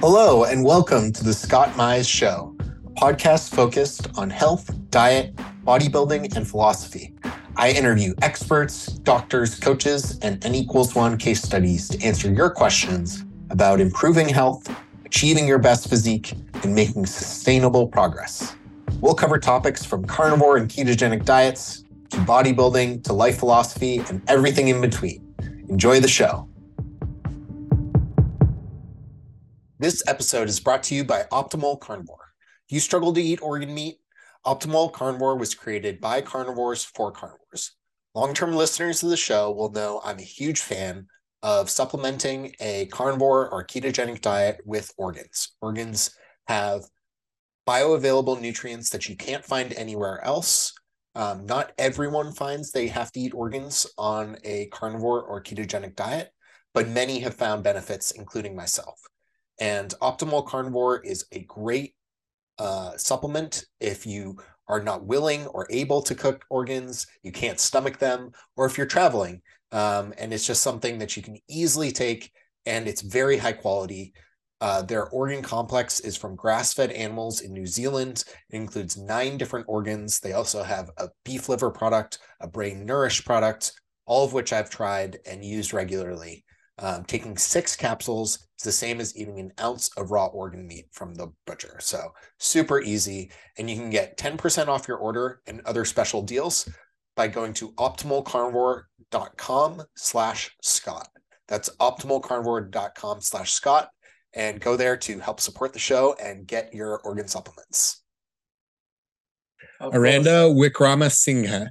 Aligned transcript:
Hello, 0.00 0.44
and 0.44 0.62
welcome 0.62 1.10
to 1.10 1.24
the 1.24 1.32
Scott 1.32 1.70
Mize 1.70 2.06
Show, 2.06 2.54
a 2.60 2.90
podcast 3.00 3.54
focused 3.54 4.08
on 4.18 4.28
health, 4.28 4.70
diet, 4.90 5.34
bodybuilding, 5.64 6.36
and 6.36 6.46
philosophy. 6.46 7.14
I 7.56 7.70
interview 7.70 8.12
experts, 8.20 8.88
doctors, 8.88 9.58
coaches, 9.58 10.18
and 10.20 10.44
N 10.44 10.54
equals 10.54 10.94
one 10.94 11.16
case 11.16 11.42
studies 11.42 11.88
to 11.88 12.04
answer 12.04 12.30
your 12.30 12.50
questions 12.50 13.24
about 13.48 13.80
improving 13.80 14.28
health, 14.28 14.68
achieving 15.06 15.48
your 15.48 15.58
best 15.58 15.88
physique, 15.88 16.34
and 16.62 16.74
making 16.74 17.06
sustainable 17.06 17.88
progress. 17.88 18.54
We'll 19.00 19.14
cover 19.14 19.38
topics 19.38 19.82
from 19.82 20.04
carnivore 20.04 20.58
and 20.58 20.70
ketogenic 20.70 21.24
diets 21.24 21.84
to 22.10 22.18
bodybuilding 22.18 23.02
to 23.04 23.14
life 23.14 23.38
philosophy 23.38 24.02
and 24.10 24.22
everything 24.28 24.68
in 24.68 24.82
between. 24.82 25.34
Enjoy 25.70 26.00
the 26.00 26.08
show. 26.08 26.46
This 29.78 30.02
episode 30.06 30.48
is 30.48 30.58
brought 30.58 30.82
to 30.84 30.94
you 30.94 31.04
by 31.04 31.24
Optimal 31.30 31.78
Carnivore. 31.78 32.32
You 32.70 32.80
struggle 32.80 33.12
to 33.12 33.20
eat 33.20 33.42
organ 33.42 33.74
meat? 33.74 33.98
Optimal 34.46 34.90
Carnivore 34.90 35.36
was 35.36 35.54
created 35.54 36.00
by 36.00 36.22
carnivores 36.22 36.82
for 36.82 37.12
carnivores. 37.12 37.76
Long 38.14 38.32
term 38.32 38.54
listeners 38.54 39.02
of 39.02 39.10
the 39.10 39.18
show 39.18 39.50
will 39.50 39.70
know 39.70 40.00
I'm 40.02 40.18
a 40.18 40.22
huge 40.22 40.60
fan 40.60 41.08
of 41.42 41.68
supplementing 41.68 42.54
a 42.58 42.86
carnivore 42.86 43.50
or 43.50 43.66
ketogenic 43.66 44.22
diet 44.22 44.62
with 44.64 44.90
organs. 44.96 45.54
Organs 45.60 46.16
have 46.48 46.84
bioavailable 47.68 48.40
nutrients 48.40 48.88
that 48.90 49.10
you 49.10 49.14
can't 49.14 49.44
find 49.44 49.74
anywhere 49.74 50.24
else. 50.24 50.72
Um, 51.14 51.44
not 51.44 51.72
everyone 51.76 52.32
finds 52.32 52.72
they 52.72 52.86
have 52.86 53.12
to 53.12 53.20
eat 53.20 53.34
organs 53.34 53.86
on 53.98 54.38
a 54.42 54.68
carnivore 54.68 55.22
or 55.22 55.42
ketogenic 55.42 55.96
diet, 55.96 56.30
but 56.72 56.88
many 56.88 57.18
have 57.20 57.34
found 57.34 57.62
benefits, 57.62 58.12
including 58.12 58.56
myself. 58.56 58.98
And 59.58 59.94
optimal 60.02 60.46
carnivore 60.46 61.00
is 61.00 61.26
a 61.32 61.40
great 61.44 61.94
uh, 62.58 62.96
supplement 62.96 63.64
if 63.80 64.06
you 64.06 64.36
are 64.68 64.82
not 64.82 65.04
willing 65.04 65.46
or 65.48 65.66
able 65.70 66.02
to 66.02 66.14
cook 66.14 66.44
organs, 66.50 67.06
you 67.22 67.32
can't 67.32 67.60
stomach 67.60 67.98
them, 67.98 68.32
or 68.56 68.66
if 68.66 68.76
you're 68.76 68.86
traveling 68.86 69.42
um, 69.72 70.14
and 70.18 70.32
it's 70.32 70.46
just 70.46 70.62
something 70.62 70.98
that 70.98 71.16
you 71.16 71.22
can 71.22 71.36
easily 71.48 71.92
take 71.92 72.32
and 72.64 72.88
it's 72.88 73.02
very 73.02 73.36
high 73.36 73.52
quality. 73.52 74.12
Uh, 74.60 74.80
their 74.80 75.08
organ 75.10 75.42
complex 75.42 76.00
is 76.00 76.16
from 76.16 76.34
grass 76.34 76.72
fed 76.72 76.90
animals 76.92 77.42
in 77.42 77.52
New 77.52 77.66
Zealand. 77.66 78.24
It 78.48 78.56
includes 78.56 78.96
nine 78.96 79.36
different 79.36 79.66
organs. 79.68 80.18
They 80.18 80.32
also 80.32 80.62
have 80.62 80.90
a 80.96 81.10
beef 81.24 81.48
liver 81.50 81.70
product, 81.70 82.18
a 82.40 82.48
brain 82.48 82.86
nourish 82.86 83.22
product, 83.24 83.72
all 84.06 84.24
of 84.24 84.32
which 84.32 84.54
I've 84.54 84.70
tried 84.70 85.18
and 85.26 85.44
used 85.44 85.74
regularly. 85.74 86.45
Um, 86.78 87.04
taking 87.04 87.38
six 87.38 87.74
capsules 87.74 88.46
is 88.58 88.64
the 88.64 88.72
same 88.72 89.00
as 89.00 89.16
eating 89.16 89.40
an 89.40 89.52
ounce 89.60 89.90
of 89.96 90.10
raw 90.10 90.26
organ 90.26 90.66
meat 90.66 90.88
from 90.92 91.14
the 91.14 91.32
butcher. 91.46 91.78
So 91.80 92.12
super 92.38 92.80
easy. 92.80 93.30
And 93.56 93.70
you 93.70 93.76
can 93.76 93.88
get 93.88 94.18
10% 94.18 94.68
off 94.68 94.86
your 94.86 94.98
order 94.98 95.40
and 95.46 95.62
other 95.62 95.86
special 95.86 96.20
deals 96.20 96.68
by 97.14 97.28
going 97.28 97.54
to 97.54 97.72
optimalcarnivore.com 97.72 99.82
slash 99.96 100.54
Scott. 100.62 101.08
That's 101.48 101.70
optimalcarnivore.com 101.76 103.22
slash 103.22 103.52
Scott. 103.52 103.88
And 104.34 104.60
go 104.60 104.76
there 104.76 104.98
to 104.98 105.18
help 105.18 105.40
support 105.40 105.72
the 105.72 105.78
show 105.78 106.14
and 106.22 106.46
get 106.46 106.74
your 106.74 107.00
organ 107.00 107.26
supplements. 107.26 108.02
Eranda 109.80 110.54
Wickramasinghe 110.54 111.70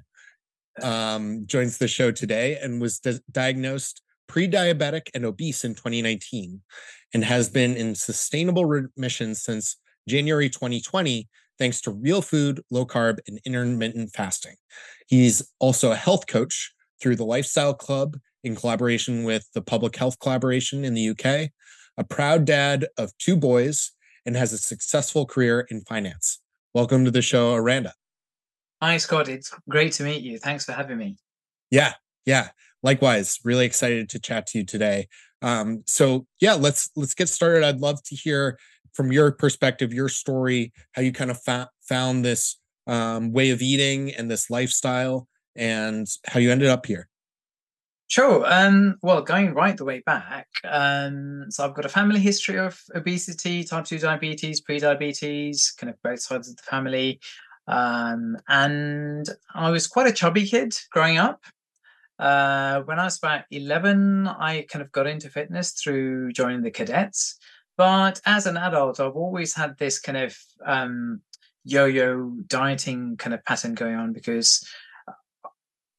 um, 0.81 1.43
joins 1.45 1.77
the 1.77 1.87
show 1.87 2.11
today 2.11 2.57
and 2.57 2.81
was 2.81 2.99
di- 2.99 3.19
diagnosed 3.31 4.01
pre-diabetic 4.27 5.09
and 5.13 5.25
obese 5.25 5.63
in 5.63 5.75
2019 5.75 6.61
and 7.13 7.23
has 7.23 7.49
been 7.49 7.75
in 7.75 7.95
sustainable 7.95 8.65
remission 8.65 9.35
since 9.35 9.77
January 10.07 10.49
2020 10.49 11.27
thanks 11.57 11.81
to 11.81 11.91
real 11.91 12.21
food, 12.21 12.61
low 12.69 12.85
carb, 12.85 13.19
and 13.27 13.39
intermittent 13.45 14.11
fasting. 14.13 14.55
He's 15.07 15.51
also 15.59 15.91
a 15.91 15.95
health 15.95 16.27
coach 16.27 16.73
through 17.01 17.15
the 17.15 17.25
Lifestyle 17.25 17.73
Club 17.73 18.17
in 18.43 18.55
collaboration 18.55 19.23
with 19.23 19.47
the 19.53 19.61
Public 19.61 19.95
Health 19.95 20.19
Collaboration 20.19 20.85
in 20.85 20.93
the 20.93 21.09
UK, 21.09 21.51
a 21.97 22.03
proud 22.03 22.45
dad 22.45 22.87
of 22.97 23.17
two 23.17 23.35
boys, 23.35 23.91
and 24.25 24.35
has 24.35 24.53
a 24.53 24.57
successful 24.57 25.25
career 25.25 25.65
in 25.69 25.81
finance. 25.81 26.41
Welcome 26.73 27.05
to 27.05 27.11
the 27.11 27.21
show, 27.21 27.55
Eranda. 27.55 27.91
Hi, 28.81 28.97
Scott. 28.97 29.29
It's 29.29 29.51
great 29.69 29.93
to 29.93 30.03
meet 30.03 30.21
you. 30.21 30.37
Thanks 30.37 30.65
for 30.65 30.73
having 30.73 30.97
me. 30.97 31.17
Yeah, 31.71 31.93
yeah. 32.25 32.49
Likewise, 32.85 33.39
really 33.43 33.65
excited 33.65 34.09
to 34.09 34.19
chat 34.19 34.45
to 34.45 34.59
you 34.59 34.63
today. 34.63 35.07
Um, 35.41 35.81
so 35.87 36.27
yeah, 36.39 36.53
let's 36.53 36.91
let's 36.95 37.15
get 37.15 37.29
started. 37.29 37.63
I'd 37.63 37.79
love 37.79 38.03
to 38.03 38.15
hear 38.15 38.59
from 38.93 39.11
your 39.11 39.31
perspective, 39.31 39.91
your 39.91 40.07
story, 40.07 40.71
how 40.91 41.01
you 41.01 41.11
kind 41.11 41.31
of 41.31 41.41
fa- 41.41 41.71
found 41.81 42.23
this 42.23 42.59
um, 42.85 43.31
way 43.31 43.49
of 43.49 43.63
eating 43.63 44.13
and 44.13 44.29
this 44.29 44.51
lifestyle, 44.51 45.27
and 45.55 46.05
how 46.27 46.39
you 46.39 46.51
ended 46.51 46.69
up 46.69 46.85
here. 46.85 47.07
Sure. 48.05 48.45
Um, 48.45 48.97
well, 49.01 49.23
going 49.23 49.55
right 49.55 49.75
the 49.75 49.83
way 49.83 50.03
back, 50.05 50.47
um, 50.63 51.45
so 51.49 51.65
I've 51.65 51.73
got 51.73 51.85
a 51.85 51.89
family 51.89 52.19
history 52.19 52.59
of 52.59 52.79
obesity, 52.93 53.63
type 53.63 53.85
2 53.85 53.97
diabetes, 53.97 54.61
pre-diabetes, 54.61 55.73
kind 55.75 55.89
of 55.89 55.99
both 56.03 56.19
sides 56.19 56.47
of 56.47 56.55
the 56.55 56.61
family. 56.61 57.19
Um, 57.67 58.37
and 58.47 59.27
I 59.55 59.71
was 59.71 59.87
quite 59.87 60.05
a 60.05 60.13
chubby 60.13 60.45
kid 60.45 60.77
growing 60.91 61.17
up. 61.17 61.41
Uh, 62.17 62.81
when 62.81 62.99
I 62.99 63.05
was 63.05 63.17
about 63.17 63.43
11, 63.51 64.27
I 64.27 64.65
kind 64.69 64.81
of 64.81 64.91
got 64.91 65.07
into 65.07 65.29
fitness 65.29 65.71
through 65.71 66.31
joining 66.31 66.61
the 66.61 66.71
cadets. 66.71 67.37
But 67.77 68.21
as 68.25 68.45
an 68.45 68.57
adult, 68.57 68.99
I've 68.99 69.15
always 69.17 69.53
had 69.53 69.77
this 69.77 69.99
kind 69.99 70.17
of 70.17 70.37
um, 70.65 71.21
yo 71.65 71.85
yo 71.85 72.31
dieting 72.47 73.17
kind 73.17 73.33
of 73.33 73.43
pattern 73.43 73.73
going 73.73 73.95
on 73.95 74.13
because 74.13 74.65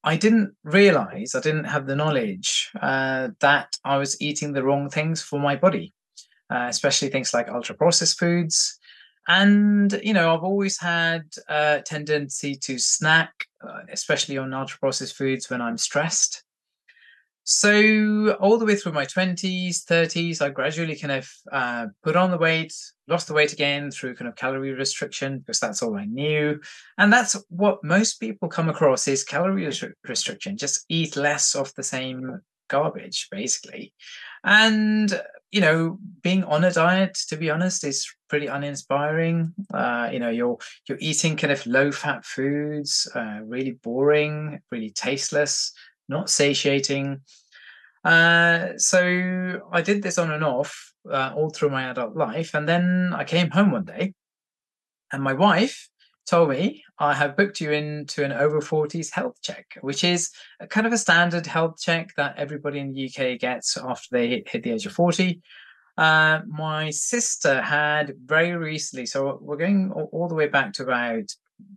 I 0.07 0.17
didn't 0.17 0.55
realize, 0.63 1.35
I 1.35 1.41
didn't 1.41 1.65
have 1.65 1.87
the 1.87 1.97
knowledge 1.97 2.71
uh, 2.81 3.31
that 3.41 3.77
I 3.85 3.97
was 3.97 4.21
eating 4.23 4.53
the 4.53 4.63
wrong 4.63 4.89
things 4.89 5.21
for 5.21 5.41
my 5.41 5.57
body, 5.57 5.93
uh, 6.49 6.67
especially 6.69 7.09
things 7.09 7.35
like 7.35 7.49
ultra 7.49 7.75
processed 7.75 8.19
foods. 8.19 8.79
And, 9.27 10.01
you 10.05 10.13
know, 10.13 10.33
I've 10.33 10.45
always 10.45 10.79
had 10.79 11.25
a 11.49 11.83
tendency 11.85 12.55
to 12.55 12.79
snack, 12.79 13.33
uh, 13.69 13.81
especially 13.91 14.39
on 14.39 14.55
ultra 14.55 14.79
processed 14.79 15.17
foods 15.17 15.51
when 15.51 15.61
I'm 15.61 15.79
stressed. 15.79 16.43
So, 17.49 18.37
all 18.41 18.59
the 18.59 18.65
way 18.65 18.75
through 18.75 18.91
my 18.91 19.07
20s, 19.07 19.85
30s, 19.85 20.43
I 20.43 20.49
gradually 20.49 20.97
kind 20.97 21.13
of 21.13 21.31
uh, 21.53 21.87
put 22.03 22.17
on 22.17 22.33
the 22.33 22.39
weight, 22.39 22.75
lost 23.07 23.29
the 23.29 23.35
weight 23.35 23.53
again 23.53 23.93
through 23.93 24.17
kind 24.17 24.27
of 24.27 24.35
calorie 24.35 24.73
restriction 24.73 25.39
because 25.39 25.61
that's 25.61 25.81
all 25.81 25.97
I 25.97 26.07
knew. 26.07 26.59
And 26.99 27.13
that's 27.13 27.37
what 27.49 27.85
most 27.85 28.15
people 28.19 28.49
come 28.49 28.69
across 28.69 29.07
is 29.07 29.23
calorie 29.23 29.71
restriction. 30.03 30.57
Just 30.57 30.87
eat 30.89 31.15
less 31.15 31.55
of 31.55 31.73
the 31.75 31.85
same 31.85 32.41
garbage, 32.69 33.29
basically. 33.31 33.93
And, 34.47 35.21
you 35.51 35.61
know, 35.61 35.99
being 36.23 36.45
on 36.45 36.65
a 36.65 36.73
diet, 36.73 37.19
to 37.29 37.37
be 37.37 37.51
honest, 37.51 37.85
is 37.85 38.09
pretty 38.29 38.47
uninspiring. 38.47 39.53
Uh, 39.75 40.09
you 40.11 40.19
know, 40.19 40.31
you're 40.31 40.57
you're 40.89 40.99
eating 41.01 41.37
kind 41.37 41.53
of 41.53 41.67
low 41.67 41.93
fat 41.93 42.25
foods, 42.25 43.11
uh, 43.15 43.41
really 43.43 43.73
boring, 43.83 44.61
really 44.71 44.91
tasteless 44.91 45.73
not 46.09 46.31
satiating. 46.31 47.21
Uh, 48.05 48.77
so 48.77 49.61
I 49.73 49.83
did 49.83 50.03
this 50.03 50.19
on 50.19 50.31
and 50.31 50.45
off 50.45 50.93
uh, 51.11 51.33
all 51.35 51.51
through 51.51 51.71
my 51.71 51.91
adult 51.91 52.17
life. 52.17 52.55
And 52.55 52.69
then 52.69 53.13
I 53.15 53.25
came 53.25 53.51
home 53.51 53.73
one 53.73 53.85
day 53.85 54.15
and 55.13 55.23
my 55.23 55.33
wife 55.33 55.89
me, 56.49 56.83
I 56.99 57.15
have 57.15 57.37
booked 57.37 57.61
you 57.61 57.73
into 57.73 58.25
an 58.25 58.33
over 58.33 58.61
40s 58.61 59.11
health 59.13 59.37
check, 59.43 59.79
which 59.81 60.03
is 60.03 60.31
a 60.61 60.67
kind 60.67 60.87
of 60.87 60.93
a 60.93 60.99
standard 60.99 61.47
health 61.47 61.81
check 61.81 62.11
that 62.17 62.37
everybody 62.37 62.81
in 62.81 62.93
the 62.93 63.07
UK 63.07 63.39
gets 63.39 63.77
after 63.77 64.09
they 64.11 64.29
hit, 64.29 64.63
the 64.63 64.73
age 64.73 64.87
of 64.87 64.93
40. 64.93 65.41
Uh, 65.97 66.41
my 66.47 66.91
sister 66.91 67.63
had 67.63 68.15
very 68.25 68.55
recently, 68.57 69.07
so 69.07 69.39
we're 69.41 69.57
going 69.57 69.93
all, 69.93 70.29
the 70.29 70.35
way 70.35 70.49
back 70.49 70.73
to 70.75 70.83
about 70.83 71.35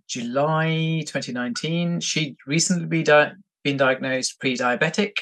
July 0.08 1.04
2019. 1.06 2.02
She'd 2.02 2.36
recently 2.46 2.86
be 2.86 3.04
di- 3.04 3.32
been 3.64 3.78
diagnosed 3.78 4.40
pre-diabetic. 4.40 5.14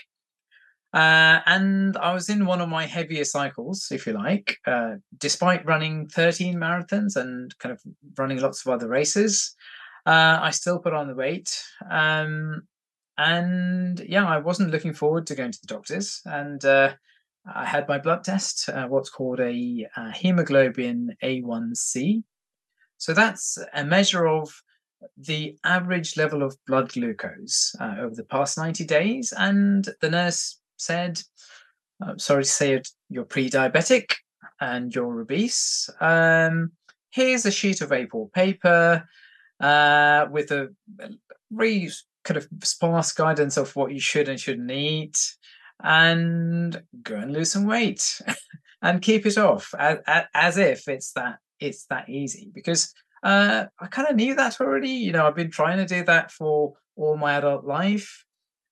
Uh, 0.93 1.41
and 1.45 1.97
I 1.97 2.13
was 2.13 2.29
in 2.29 2.45
one 2.45 2.61
of 2.61 2.69
my 2.69 2.85
heavier 2.85 3.25
cycles, 3.25 3.87
if 3.91 4.07
you 4.07 4.13
like, 4.13 4.57
uh, 4.65 4.95
despite 5.17 5.65
running 5.65 6.07
13 6.07 6.55
marathons 6.55 7.15
and 7.15 7.57
kind 7.59 7.73
of 7.73 7.81
running 8.17 8.39
lots 8.39 8.65
of 8.65 8.71
other 8.71 8.87
races. 8.87 9.55
Uh, 10.05 10.39
I 10.41 10.51
still 10.51 10.79
put 10.79 10.93
on 10.93 11.07
the 11.07 11.15
weight. 11.15 11.61
Um, 11.89 12.63
and 13.17 13.99
yeah, 13.99 14.25
I 14.25 14.37
wasn't 14.37 14.71
looking 14.71 14.93
forward 14.93 15.27
to 15.27 15.35
going 15.35 15.51
to 15.51 15.61
the 15.61 15.67
doctors. 15.67 16.21
And 16.25 16.63
uh, 16.63 16.93
I 17.53 17.65
had 17.65 17.87
my 17.87 17.97
blood 17.97 18.23
test, 18.23 18.69
uh, 18.69 18.87
what's 18.87 19.09
called 19.09 19.39
a, 19.39 19.87
a 19.97 20.11
hemoglobin 20.11 21.15
A1C. 21.23 22.23
So 22.97 23.13
that's 23.13 23.57
a 23.73 23.83
measure 23.83 24.27
of 24.27 24.49
the 25.17 25.57
average 25.63 26.17
level 26.17 26.41
of 26.43 26.57
blood 26.65 26.91
glucose 26.93 27.75
uh, 27.79 27.95
over 27.99 28.15
the 28.15 28.23
past 28.23 28.57
90 28.57 28.85
days. 28.85 29.33
And 29.35 29.87
the 30.01 30.09
nurse 30.09 30.59
said, 30.77 31.21
I'm 32.01 32.19
sorry 32.19 32.43
to 32.43 32.49
say 32.49 32.81
you're 33.09 33.25
pre 33.25 33.49
diabetic. 33.49 34.15
and 34.61 34.93
you're 34.93 35.21
obese, 35.21 35.89
um, 35.99 36.71
here's 37.11 37.45
a 37.45 37.51
sheet 37.51 37.81
of 37.81 37.89
A4 37.89 38.31
paper 38.31 39.07
uh, 39.59 40.25
with 40.31 40.51
a 40.51 40.73
really 41.51 41.89
kind 42.23 42.37
of 42.37 42.47
sparse 42.63 43.13
guidance 43.13 43.57
of 43.57 43.75
what 43.75 43.91
you 43.91 43.99
should 43.99 44.29
and 44.29 44.39
shouldn't 44.39 44.71
eat, 44.71 45.17
and 45.83 46.81
go 47.03 47.15
and 47.15 47.33
lose 47.33 47.51
some 47.51 47.65
weight 47.65 48.21
and 48.81 49.01
keep 49.01 49.25
it 49.25 49.37
off 49.37 49.73
as, 49.77 49.99
as 50.33 50.57
if 50.57 50.87
it's 50.87 51.11
that 51.13 51.37
it's 51.59 51.85
that 51.85 52.09
easy 52.09 52.51
because 52.53 52.93
uh, 53.23 53.65
I 53.79 53.87
kind 53.87 54.07
of 54.09 54.15
knew 54.15 54.35
that 54.35 54.61
already. 54.61 54.89
You 54.89 55.11
know, 55.11 55.25
I've 55.25 55.35
been 55.35 55.51
trying 55.51 55.77
to 55.77 55.85
do 55.85 56.03
that 56.05 56.31
for 56.31 56.73
all 56.95 57.17
my 57.17 57.33
adult 57.33 57.65
life 57.65 58.25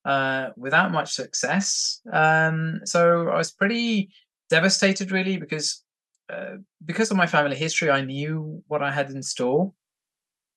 uh, 0.05 0.49
without 0.55 0.91
much 0.91 1.13
success. 1.13 1.99
Um, 2.11 2.81
so 2.85 3.27
I 3.29 3.37
was 3.37 3.51
pretty 3.51 4.09
devastated, 4.49 5.11
really, 5.11 5.37
because 5.37 5.83
uh, 6.31 6.57
because 6.83 7.11
of 7.11 7.17
my 7.17 7.27
family 7.27 7.55
history, 7.55 7.89
I 7.89 8.01
knew 8.01 8.63
what 8.67 8.81
I 8.81 8.91
had 8.91 9.09
in 9.09 9.21
store. 9.21 9.73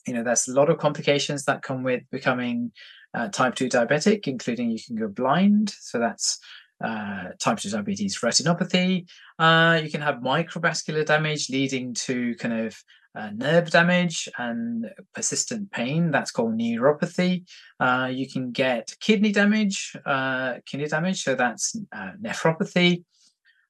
You 0.06 0.14
know, 0.14 0.22
there's 0.22 0.48
a 0.48 0.52
lot 0.52 0.70
of 0.70 0.78
complications 0.78 1.44
that 1.44 1.62
come 1.62 1.82
with 1.82 2.02
becoming 2.10 2.72
uh, 3.14 3.28
type 3.28 3.54
2 3.54 3.68
diabetic, 3.68 4.26
including 4.26 4.70
you 4.70 4.78
can 4.86 4.96
go 4.96 5.08
blind. 5.08 5.70
So 5.80 5.98
that's 5.98 6.38
uh, 6.82 7.30
type 7.38 7.58
2 7.58 7.70
diabetes 7.70 8.18
retinopathy. 8.20 9.06
Uh, 9.38 9.80
you 9.82 9.90
can 9.90 10.00
have 10.00 10.16
microvascular 10.16 11.04
damage 11.04 11.50
leading 11.50 11.94
to 11.94 12.34
kind 12.36 12.66
of 12.66 12.76
uh, 13.14 13.30
nerve 13.34 13.70
damage 13.70 14.28
and 14.38 14.90
persistent 15.14 15.70
pain. 15.70 16.10
That's 16.10 16.30
called 16.30 16.58
neuropathy. 16.58 17.44
Uh, 17.80 18.08
you 18.12 18.28
can 18.28 18.52
get 18.52 18.94
kidney 19.00 19.32
damage, 19.32 19.96
uh, 20.06 20.54
kidney 20.66 20.88
damage. 20.88 21.22
So 21.22 21.34
that's 21.34 21.76
uh, 21.92 22.12
nephropathy. 22.20 23.04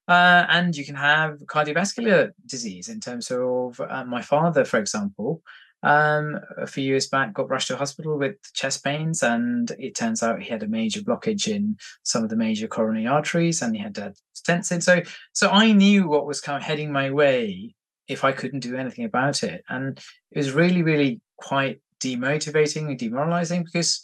Uh, 0.07 0.45
and 0.49 0.75
you 0.75 0.83
can 0.83 0.95
have 0.95 1.37
cardiovascular 1.45 2.31
disease 2.45 2.89
in 2.89 2.99
terms 2.99 3.29
of 3.29 3.79
uh, 3.79 4.03
my 4.05 4.23
father, 4.23 4.65
for 4.65 4.79
example, 4.79 5.43
um, 5.83 6.39
a 6.57 6.67
few 6.67 6.83
years 6.83 7.07
back 7.07 7.33
got 7.33 7.49
rushed 7.49 7.69
to 7.69 7.77
hospital 7.77 8.17
with 8.17 8.35
chest 8.53 8.83
pains, 8.83 9.23
and 9.23 9.71
it 9.79 9.95
turns 9.95 10.21
out 10.21 10.41
he 10.41 10.49
had 10.49 10.63
a 10.63 10.67
major 10.67 11.01
blockage 11.01 11.47
in 11.47 11.77
some 12.03 12.23
of 12.23 12.29
the 12.29 12.35
major 12.35 12.67
coronary 12.67 13.07
arteries, 13.07 13.61
and 13.61 13.75
he 13.75 13.81
had 13.81 13.95
to 13.95 14.01
have 14.01 14.15
stents 14.35 14.71
in. 14.71 14.81
So, 14.81 15.01
so 15.31 15.49
I 15.49 15.71
knew 15.71 16.07
what 16.07 16.25
was 16.25 16.41
kind 16.41 16.57
of 16.57 16.63
heading 16.63 16.91
my 16.91 17.11
way 17.11 17.75
if 18.09 18.23
I 18.23 18.31
couldn't 18.31 18.59
do 18.61 18.75
anything 18.75 19.05
about 19.05 19.43
it, 19.43 19.63
and 19.69 19.97
it 20.31 20.37
was 20.37 20.51
really, 20.51 20.83
really 20.83 21.21
quite 21.37 21.81
demotivating 22.01 22.87
and 22.87 22.97
demoralizing 22.97 23.63
because 23.63 24.03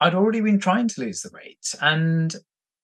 I'd 0.00 0.14
already 0.14 0.40
been 0.40 0.58
trying 0.58 0.88
to 0.88 1.00
lose 1.00 1.20
the 1.20 1.30
weight, 1.34 1.74
and 1.80 2.34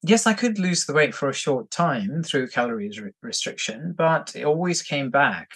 yes, 0.02 0.26
I 0.26 0.34
could 0.34 0.58
lose 0.58 0.84
the 0.84 0.92
weight 0.92 1.14
for 1.14 1.28
a 1.28 1.34
short 1.34 1.70
time 1.70 2.22
through 2.22 2.48
calories 2.48 3.00
re- 3.00 3.12
restriction, 3.22 3.94
but 3.96 4.32
it 4.34 4.44
always 4.44 4.82
came 4.82 5.10
back 5.10 5.48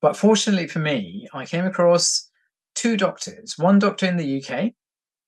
but 0.00 0.16
fortunately 0.16 0.66
for 0.66 0.78
me, 0.78 1.26
I 1.32 1.46
came 1.46 1.64
across 1.64 2.30
two 2.74 2.96
doctors 2.96 3.56
one 3.58 3.78
doctor 3.78 4.06
in 4.06 4.16
the 4.16 4.42
UK, 4.42 4.72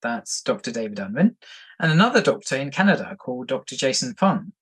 that's 0.01 0.41
Dr. 0.41 0.71
David 0.71 0.99
Unwin, 0.99 1.35
and 1.79 1.91
another 1.91 2.21
doctor 2.21 2.55
in 2.55 2.71
Canada 2.71 3.15
called 3.17 3.47
Dr. 3.47 3.75
Jason 3.75 4.13
Fung. 4.15 4.53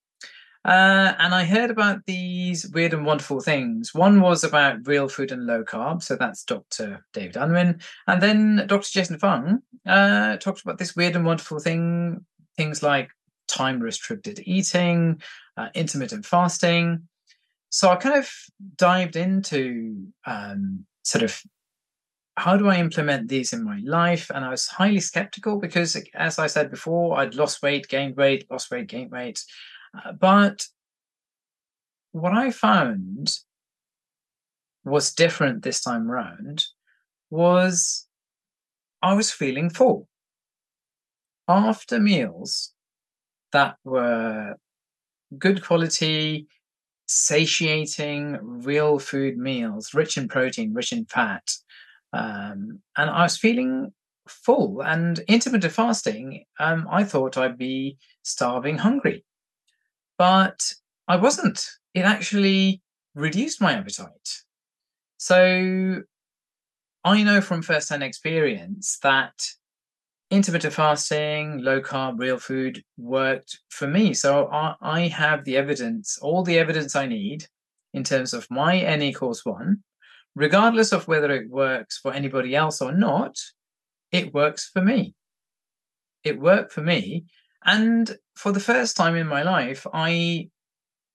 Uh, 0.64 1.14
and 1.18 1.34
I 1.34 1.44
heard 1.44 1.70
about 1.70 2.04
these 2.06 2.68
weird 2.68 2.92
and 2.92 3.06
wonderful 3.06 3.40
things. 3.40 3.94
One 3.94 4.20
was 4.20 4.44
about 4.44 4.86
real 4.86 5.08
food 5.08 5.32
and 5.32 5.46
low 5.46 5.64
carb, 5.64 6.02
so 6.02 6.16
that's 6.16 6.44
Dr. 6.44 7.04
David 7.12 7.36
Unwin. 7.36 7.80
And 8.06 8.22
then 8.22 8.64
Dr. 8.66 8.90
Jason 8.90 9.18
Fung 9.18 9.62
uh, 9.86 10.36
talked 10.36 10.62
about 10.62 10.78
this 10.78 10.94
weird 10.96 11.16
and 11.16 11.24
wonderful 11.24 11.58
thing, 11.58 12.24
things 12.56 12.82
like 12.82 13.10
time 13.46 13.80
restricted 13.80 14.42
eating, 14.44 15.22
uh, 15.56 15.68
intermittent 15.74 16.26
fasting 16.26 17.08
so 17.70 17.90
I 17.90 17.96
kind 17.96 18.16
of 18.16 18.30
dived 18.76 19.16
into 19.16 20.08
um, 20.26 20.86
sort 21.02 21.22
of 21.22 21.40
how 22.36 22.56
do 22.56 22.68
I 22.68 22.76
implement 22.76 23.28
these 23.28 23.52
in 23.52 23.64
my 23.64 23.80
life? 23.84 24.30
And 24.32 24.44
I 24.44 24.50
was 24.50 24.68
highly 24.68 25.00
skeptical 25.00 25.58
because, 25.58 26.00
as 26.14 26.38
I 26.38 26.46
said 26.46 26.70
before, 26.70 27.18
I'd 27.18 27.34
lost 27.34 27.62
weight, 27.62 27.88
gained 27.88 28.16
weight, 28.16 28.46
lost 28.50 28.70
weight, 28.70 28.86
gained 28.86 29.10
weight. 29.10 29.42
Uh, 30.04 30.12
but 30.12 30.66
what 32.12 32.32
I 32.32 32.50
found 32.50 33.30
was 34.84 35.12
different 35.12 35.62
this 35.62 35.80
time 35.80 36.10
round 36.10 36.64
was 37.30 38.06
I 39.02 39.14
was 39.14 39.30
feeling 39.30 39.70
full. 39.70 40.08
After 41.46 41.98
meals 41.98 42.72
that 43.52 43.76
were 43.84 44.56
good 45.38 45.62
quality, 45.62 46.46
satiating, 47.06 48.38
real 48.42 48.98
food 48.98 49.38
meals, 49.38 49.94
rich 49.94 50.16
in 50.16 50.28
protein, 50.28 50.74
rich 50.74 50.92
in 50.92 51.06
fat. 51.06 51.50
Um, 52.12 52.80
and 52.96 53.10
I 53.10 53.22
was 53.22 53.38
feeling 53.38 53.92
full 54.28 54.82
and 54.82 55.18
intermittent 55.20 55.72
fasting. 55.72 56.44
Um, 56.60 56.86
I 56.90 57.04
thought 57.04 57.38
I'd 57.38 57.58
be 57.58 57.96
starving 58.22 58.78
hungry, 58.78 59.24
but 60.18 60.74
I 61.06 61.16
wasn't. 61.16 61.64
It 61.94 62.02
actually 62.02 62.82
reduced 63.14 63.60
my 63.60 63.72
appetite. 63.72 64.42
So 65.16 66.02
I 67.04 67.22
know 67.22 67.40
from 67.40 67.62
firsthand 67.62 68.02
experience 68.02 68.98
that 69.02 69.32
intermittent 70.30 70.74
fasting, 70.74 71.58
low 71.58 71.80
carb, 71.80 72.18
real 72.18 72.38
food 72.38 72.82
worked 72.98 73.60
for 73.70 73.86
me. 73.86 74.12
So 74.12 74.48
I, 74.52 74.74
I 74.80 75.00
have 75.08 75.44
the 75.44 75.56
evidence, 75.56 76.18
all 76.20 76.42
the 76.42 76.58
evidence 76.58 76.94
I 76.94 77.06
need 77.06 77.46
in 77.94 78.04
terms 78.04 78.34
of 78.34 78.50
my 78.50 78.76
N 78.76 79.00
equals 79.00 79.44
one, 79.44 79.78
regardless 80.34 80.92
of 80.92 81.08
whether 81.08 81.30
it 81.30 81.48
works 81.48 81.98
for 81.98 82.12
anybody 82.12 82.54
else 82.54 82.82
or 82.82 82.92
not, 82.92 83.38
it 84.12 84.34
works 84.34 84.68
for 84.68 84.82
me. 84.82 85.14
It 86.24 86.38
worked 86.38 86.72
for 86.72 86.82
me. 86.82 87.24
And 87.64 88.16
for 88.38 88.52
the 88.52 88.60
first 88.60 88.96
time 88.96 89.16
in 89.16 89.26
my 89.26 89.42
life, 89.42 89.84
I 89.92 90.48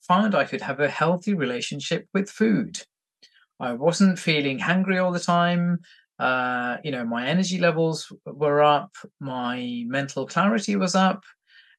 found 0.02 0.36
I 0.36 0.44
could 0.44 0.60
have 0.60 0.81
a 0.81 0.90
healthy 0.90 1.34
relationship 1.34 2.06
with 2.14 2.30
food. 2.30 2.81
I 3.62 3.72
wasn't 3.72 4.20
feeling 4.20 4.60
hungry 4.60 4.98
all 4.98 5.14
the 5.14 5.22
time. 5.22 5.80
Uh, 6.20 6.78
you 6.84 6.92
know, 6.92 7.06
my 7.06 7.25
energy 7.25 7.60
levels 7.60 8.12
were 8.25 8.62
up, 8.62 8.92
my 9.22 9.86
mental 9.88 10.28
clarity 10.28 10.75
was 10.75 10.96
up. 10.96 11.24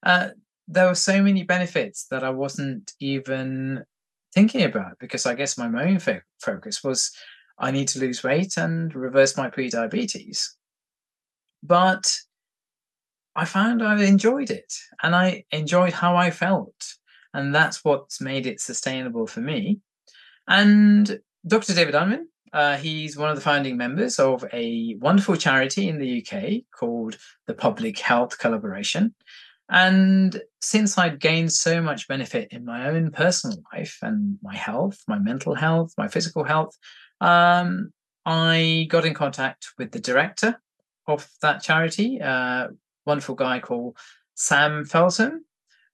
Uh, 0.03 0.29
there 0.67 0.89
were 0.89 0.95
so 0.95 1.23
many 1.23 1.43
benefits 1.43 2.07
that 2.11 2.25
I 2.25 2.31
wasn't 2.31 2.93
even 2.99 3.85
thinking 4.35 4.63
about 4.63 4.99
because 4.99 5.27
I 5.27 5.35
guess 5.35 5.59
my 5.59 5.69
main 5.69 5.99
fo- 5.99 6.21
focus 6.41 6.83
was 6.83 7.13
I 7.59 7.71
need 7.71 7.89
to 7.89 8.01
lose 8.01 8.25
weight 8.25 8.57
and 8.57 8.95
reverse 8.95 9.37
my 9.37 9.51
pre-diabetes. 9.51 10.57
But 11.63 12.11
I 13.37 13.45
found 13.45 13.83
I 13.83 14.03
enjoyed 14.05 14.51
it 14.51 14.73
and 15.03 15.15
I 15.15 15.45
enjoyed 15.51 15.93
how 15.93 16.17
I 16.17 16.31
felt. 16.31 16.95
And 17.33 17.55
that's 17.55 17.85
what's 17.85 18.21
made 18.21 18.47
it 18.47 18.61
sustainable 18.61 19.27
for 19.27 19.41
me. 19.41 19.81
And 20.47 21.19
Dr. 21.47 21.75
David 21.75 21.95
Unwin, 21.95 22.29
uh, 22.53 22.77
he's 22.77 23.17
one 23.17 23.31
of 23.31 23.35
the 23.35 23.43
founding 23.43 23.77
members 23.77 24.21
of 24.21 24.45
a 24.53 24.97
wonderful 25.01 25.37
charity 25.37 25.89
in 25.89 25.99
the 25.99 26.25
UK 26.25 26.63
called 26.79 27.17
the 27.47 27.55
Public 27.55 27.99
Health 27.99 28.39
Collaboration. 28.39 29.15
And 29.69 30.41
since 30.61 30.97
I'd 30.97 31.21
gained 31.21 31.53
so 31.53 31.81
much 31.83 32.07
benefit 32.07 32.49
in 32.53 32.65
my 32.65 32.89
own 32.89 33.11
personal 33.11 33.59
life 33.73 33.99
and 34.03 34.39
my 34.43 34.55
health, 34.55 34.99
my 35.09 35.19
mental 35.19 35.55
health, 35.55 35.93
my 35.99 36.07
physical 36.07 36.45
health, 36.45 36.77
um, 37.21 37.93
I 38.27 38.87
got 38.89 39.05
in 39.05 39.15
contact 39.15 39.69
with 39.79 39.91
the 39.91 40.01
director 40.01 40.61
of 41.07 41.29
that 41.43 41.63
charity, 41.63 42.21
uh, 42.21 42.69
wonderful 43.07 43.35
guy 43.35 43.61
called 43.61 43.97
Sam 44.35 44.85
Feltham, 44.85 45.45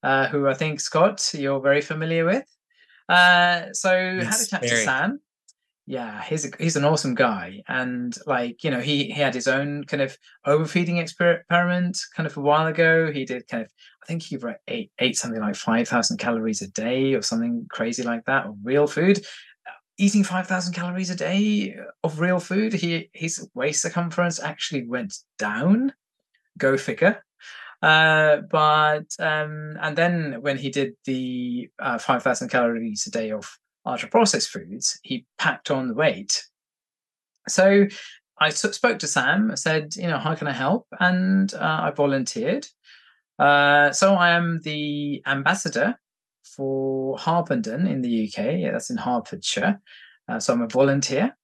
uh, 0.02 0.28
who 0.28 0.48
I 0.48 0.54
think, 0.54 0.80
Scott, 0.80 1.30
you're 1.34 1.60
very 1.60 1.80
familiar 1.80 2.24
with. 2.24 2.44
Uh, 3.08 3.72
so 3.72 3.92
yes, 3.92 4.24
had 4.24 4.46
a 4.46 4.50
chat 4.50 4.62
to 4.70 4.76
Sam. 4.84 5.20
Yeah 5.86 6.22
he's 6.22 6.46
a, 6.46 6.50
he's 6.58 6.76
an 6.76 6.84
awesome 6.84 7.16
guy. 7.16 7.62
And 7.68 8.16
like 8.26 8.62
you 8.62 8.70
know 8.70 8.80
he 8.80 9.06
he 9.06 9.20
had 9.20 9.34
his 9.34 9.48
own 9.48 9.84
kind 9.84 10.02
of 10.02 10.16
overfeeding 10.46 10.98
experiment 10.98 11.98
kind 12.14 12.26
of 12.26 12.36
a 12.36 12.40
while 12.40 12.68
ago. 12.68 13.10
He 13.10 13.24
did 13.24 13.48
kind 13.48 13.64
of 13.64 13.70
i 14.02 14.06
think 14.06 14.22
he 14.22 14.38
ate, 14.68 14.90
ate 14.98 15.16
something 15.16 15.40
like 15.40 15.56
5000 15.56 16.16
calories 16.16 16.62
a 16.62 16.68
day 16.68 17.14
or 17.14 17.22
something 17.22 17.66
crazy 17.70 18.02
like 18.02 18.24
that 18.26 18.46
of 18.46 18.56
real 18.62 18.86
food. 18.86 19.24
Eating 19.98 20.24
5000 20.24 20.72
calories 20.72 21.10
a 21.10 21.16
day 21.16 21.76
of 22.04 22.20
real 22.20 22.38
food 22.38 22.72
he 22.72 23.10
his 23.12 23.48
waist 23.54 23.82
circumference 23.82 24.40
actually 24.40 24.86
went 24.86 25.14
down 25.38 25.92
go 26.60 26.76
figure 26.76 27.22
uh, 27.82 28.38
but 28.50 29.06
um, 29.18 29.76
and 29.80 29.96
then 29.96 30.36
when 30.40 30.58
he 30.58 30.70
did 30.70 30.94
the 31.04 31.70
uh, 31.78 31.98
5000 31.98 32.48
calories 32.48 33.06
a 33.06 33.10
day 33.10 33.30
of 33.30 33.50
ultra 33.86 34.08
processed 34.08 34.50
foods, 34.50 34.98
he 35.02 35.26
packed 35.38 35.70
on 35.70 35.88
the 35.88 35.94
weight. 35.94 36.44
So 37.48 37.86
I 38.38 38.50
spoke 38.50 38.98
to 38.98 39.06
Sam, 39.06 39.50
I 39.50 39.54
said, 39.54 39.96
you 39.96 40.06
know, 40.06 40.18
how 40.18 40.34
can 40.34 40.46
I 40.46 40.52
help? 40.52 40.86
And 40.98 41.52
uh, 41.54 41.80
I 41.84 41.90
volunteered. 41.90 42.66
Uh, 43.38 43.92
so 43.92 44.14
I 44.14 44.30
am 44.30 44.60
the 44.62 45.22
ambassador 45.26 45.98
for 46.44 47.16
Harpenden 47.16 47.86
in 47.86 48.02
the 48.02 48.26
UK. 48.26 48.58
Yeah, 48.58 48.72
that's 48.72 48.90
in 48.90 48.98
Hertfordshire. 48.98 49.80
Uh, 50.28 50.38
so 50.38 50.52
I'm 50.52 50.62
a 50.62 50.68
volunteer. 50.68 51.36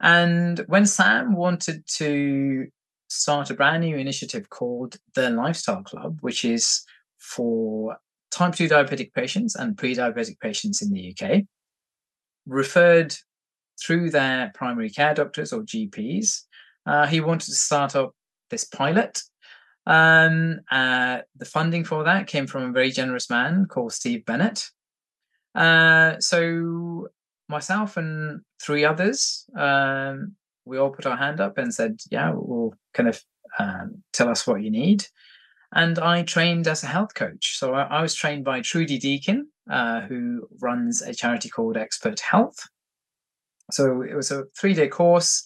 And 0.00 0.58
when 0.68 0.84
Sam 0.84 1.34
wanted 1.34 1.86
to 1.96 2.66
start 3.08 3.50
a 3.50 3.54
brand 3.54 3.82
new 3.82 3.96
initiative 3.96 4.50
called 4.50 4.96
the 5.14 5.30
Lifestyle 5.30 5.82
Club, 5.82 6.18
which 6.20 6.44
is 6.44 6.84
for 7.18 7.96
type 8.30 8.54
2 8.54 8.68
diabetic 8.68 9.12
patients 9.14 9.54
and 9.54 9.76
pre 9.76 9.94
diabetic 9.94 10.38
patients 10.40 10.82
in 10.82 10.92
the 10.92 11.14
UK, 11.14 11.42
referred 12.46 13.14
through 13.80 14.10
their 14.10 14.50
primary 14.54 14.90
care 14.90 15.14
doctors 15.14 15.52
or 15.52 15.62
GPs. 15.62 16.42
Uh, 16.86 17.06
he 17.06 17.20
wanted 17.20 17.46
to 17.46 17.54
start 17.54 17.96
up 17.96 18.14
this 18.50 18.64
pilot. 18.64 19.20
Um, 19.86 20.60
uh, 20.70 21.20
the 21.36 21.44
funding 21.44 21.84
for 21.84 22.04
that 22.04 22.26
came 22.26 22.46
from 22.46 22.64
a 22.64 22.72
very 22.72 22.90
generous 22.90 23.30
man 23.30 23.66
called 23.66 23.92
Steve 23.92 24.24
Bennett. 24.24 24.64
Uh, 25.54 26.18
so 26.20 27.08
myself 27.48 27.96
and 27.96 28.40
three 28.60 28.84
others, 28.84 29.44
um, 29.56 30.34
we 30.64 30.78
all 30.78 30.90
put 30.90 31.06
our 31.06 31.16
hand 31.16 31.40
up 31.40 31.58
and 31.58 31.72
said, 31.72 32.00
"Yeah, 32.10 32.32
we'll 32.34 32.74
kind 32.96 33.08
of 33.08 33.20
um, 33.58 34.02
tell 34.12 34.28
us 34.28 34.46
what 34.46 34.62
you 34.62 34.70
need." 34.70 35.06
And 35.72 35.98
I 35.98 36.22
trained 36.22 36.68
as 36.68 36.82
a 36.82 36.86
health 36.86 37.14
coach. 37.14 37.58
So 37.58 37.74
I, 37.74 37.82
I 37.82 38.02
was 38.02 38.14
trained 38.14 38.44
by 38.44 38.60
Trudi 38.60 38.98
Deakin, 38.98 39.48
uh, 39.70 40.02
who 40.02 40.48
runs 40.60 41.02
a 41.02 41.12
charity 41.12 41.48
called 41.48 41.76
X-PERT 41.76 42.20
Health. 42.20 42.58
So 43.72 44.02
it 44.02 44.14
was 44.14 44.30
a 44.30 44.44
three 44.58 44.74
day 44.74 44.88
course. 44.88 45.44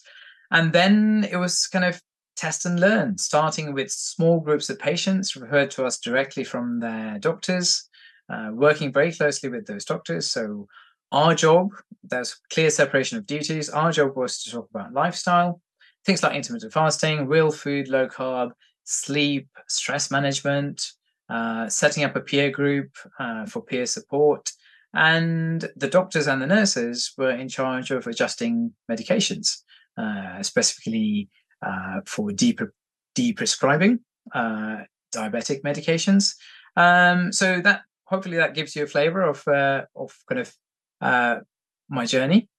And 0.51 0.73
then 0.73 1.27
it 1.31 1.37
was 1.37 1.67
kind 1.67 1.85
of 1.85 2.01
test 2.35 2.65
and 2.65 2.79
learn, 2.79 3.17
starting 3.17 3.73
with 3.73 3.91
small 3.91 4.39
groups 4.39 4.69
of 4.69 4.79
patients 4.79 5.35
referred 5.35 5.71
to 5.71 5.85
us 5.85 5.97
directly 5.97 6.43
from 6.43 6.79
their 6.79 7.17
doctors, 7.19 7.89
uh, 8.29 8.49
working 8.51 8.91
very 8.91 9.11
closely 9.13 9.49
with 9.49 9.65
those 9.65 9.85
doctors. 9.85 10.31
So 10.31 10.67
our 11.11 11.35
job, 11.35 11.69
there's 12.03 12.39
clear 12.51 12.69
separation 12.69 13.17
of 13.17 13.25
duties. 13.25 13.69
Our 13.69 13.91
job 13.91 14.15
was 14.15 14.43
to 14.43 14.51
talk 14.51 14.69
about 14.69 14.93
lifestyle, 14.93 15.61
things 16.05 16.23
like 16.23 16.35
intermittent 16.35 16.73
fasting, 16.73 17.27
real 17.27 17.51
food, 17.51 17.87
low 17.87 18.07
carb, 18.07 18.51
sleep, 18.83 19.47
stress 19.67 20.11
management, 20.11 20.85
uh, 21.29 21.69
setting 21.69 22.03
up 22.03 22.15
a 22.15 22.21
peer 22.21 22.49
group 22.49 22.89
uh, 23.19 23.45
for 23.45 23.61
peer 23.61 23.85
support. 23.85 24.51
And 24.93 25.69
the 25.77 25.87
doctors 25.87 26.27
and 26.27 26.41
the 26.41 26.47
nurses 26.47 27.13
were 27.17 27.31
in 27.31 27.47
charge 27.47 27.91
of 27.91 28.07
adjusting 28.07 28.73
medications, 28.91 29.61
uh, 29.97 30.43
specifically 30.43 31.29
uh, 31.65 32.01
for 32.05 32.31
de-prescribing 32.31 33.99
uh, 34.33 34.77
diabetic 35.15 35.61
medications. 35.61 36.35
Um, 36.75 37.31
so 37.31 37.61
that 37.61 37.83
hopefully 38.05 38.37
that 38.37 38.53
gives 38.53 38.75
you 38.75 38.83
a 38.83 38.87
flavor 38.87 39.21
of 39.21 39.47
uh, 39.47 39.83
of 39.95 40.17
kind 40.27 40.41
of 40.41 41.43
my 41.89 42.05
journey. 42.05 42.49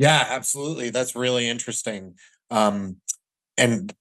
Yeah, 0.00 0.24
absolutely. 0.30 0.88
That's 0.88 1.14
really 1.14 1.46
interesting. 1.46 2.14
Um, 2.50 2.96
and 3.58 3.94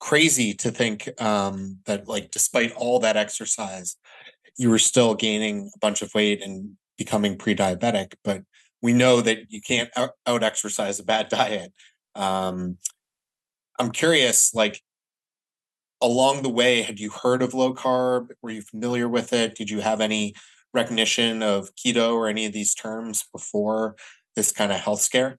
crazy 0.00 0.54
to 0.54 0.70
think 0.70 1.08
um, 1.20 1.78
that 1.86 2.06
like 2.08 2.30
despite 2.30 2.72
all 2.76 3.00
that 3.00 3.16
exercise 3.16 3.96
you 4.58 4.70
were 4.70 4.78
still 4.78 5.14
gaining 5.14 5.70
a 5.74 5.78
bunch 5.80 6.02
of 6.02 6.14
weight 6.14 6.42
and 6.42 6.72
becoming 6.98 7.36
pre-diabetic 7.36 8.14
but 8.24 8.42
we 8.82 8.92
know 8.92 9.20
that 9.22 9.38
you 9.50 9.60
can't 9.60 9.90
out, 9.96 10.12
exercise 10.44 11.00
a 11.00 11.04
bad 11.04 11.28
diet 11.30 11.72
um, 12.14 12.78
i'm 13.78 13.90
curious 13.90 14.54
like 14.54 14.82
along 16.00 16.42
the 16.42 16.48
way 16.48 16.82
had 16.82 17.00
you 17.00 17.10
heard 17.10 17.42
of 17.42 17.54
low 17.54 17.74
carb 17.74 18.28
were 18.42 18.50
you 18.50 18.62
familiar 18.62 19.08
with 19.08 19.32
it 19.32 19.54
did 19.56 19.68
you 19.70 19.80
have 19.80 20.00
any 20.00 20.34
recognition 20.72 21.42
of 21.42 21.74
keto 21.74 22.12
or 22.14 22.28
any 22.28 22.46
of 22.46 22.52
these 22.52 22.74
terms 22.74 23.24
before 23.32 23.96
this 24.38 24.52
kind 24.52 24.70
of 24.70 24.78
health 24.78 25.00
scare 25.00 25.36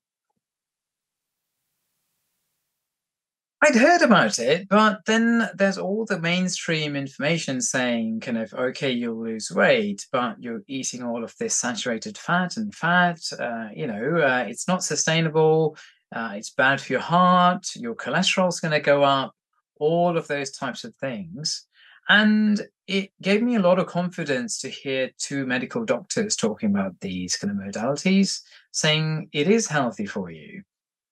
I'd 3.61 3.75
heard 3.75 4.01
about 4.01 4.39
it, 4.39 4.69
but 4.69 5.01
then 5.05 5.49
there's 5.53 5.77
all 5.77 6.05
the 6.05 6.17
mainstream 6.17 6.95
information 6.95 7.59
saying, 7.59 8.21
kind 8.21 8.37
of, 8.37 8.53
okay, 8.53 8.89
you'll 8.89 9.21
lose 9.21 9.51
weight, 9.51 10.07
but 10.13 10.41
you're 10.41 10.63
eating 10.67 11.03
all 11.03 11.25
of 11.25 11.35
this 11.37 11.55
saturated 11.55 12.17
fat 12.17 12.55
and 12.55 12.73
fat. 12.73 13.19
Uh, 13.37 13.67
you 13.75 13.85
know, 13.85 14.19
uh, 14.19 14.45
it's 14.47 14.69
not 14.69 14.81
sustainable. 14.81 15.75
Uh, 16.15 16.31
it's 16.35 16.51
bad 16.51 16.79
for 16.79 16.93
your 16.93 17.01
heart. 17.01 17.67
Your 17.75 17.95
cholesterol's 17.95 18.61
going 18.61 18.71
to 18.71 18.79
go 18.79 19.03
up. 19.03 19.33
All 19.77 20.17
of 20.17 20.27
those 20.27 20.51
types 20.51 20.85
of 20.85 20.95
things. 20.95 21.67
And 22.09 22.61
it 22.87 23.11
gave 23.21 23.43
me 23.43 23.55
a 23.55 23.61
lot 23.61 23.77
of 23.77 23.85
confidence 23.85 24.59
to 24.61 24.69
hear 24.69 25.11
two 25.19 25.45
medical 25.45 25.85
doctors 25.85 26.35
talking 26.35 26.71
about 26.71 26.99
these 27.01 27.37
kind 27.37 27.51
of 27.51 27.57
modalities, 27.57 28.41
saying 28.71 29.29
it 29.31 29.47
is 29.47 29.67
healthy 29.67 30.07
for 30.07 30.31
you. 30.31 30.63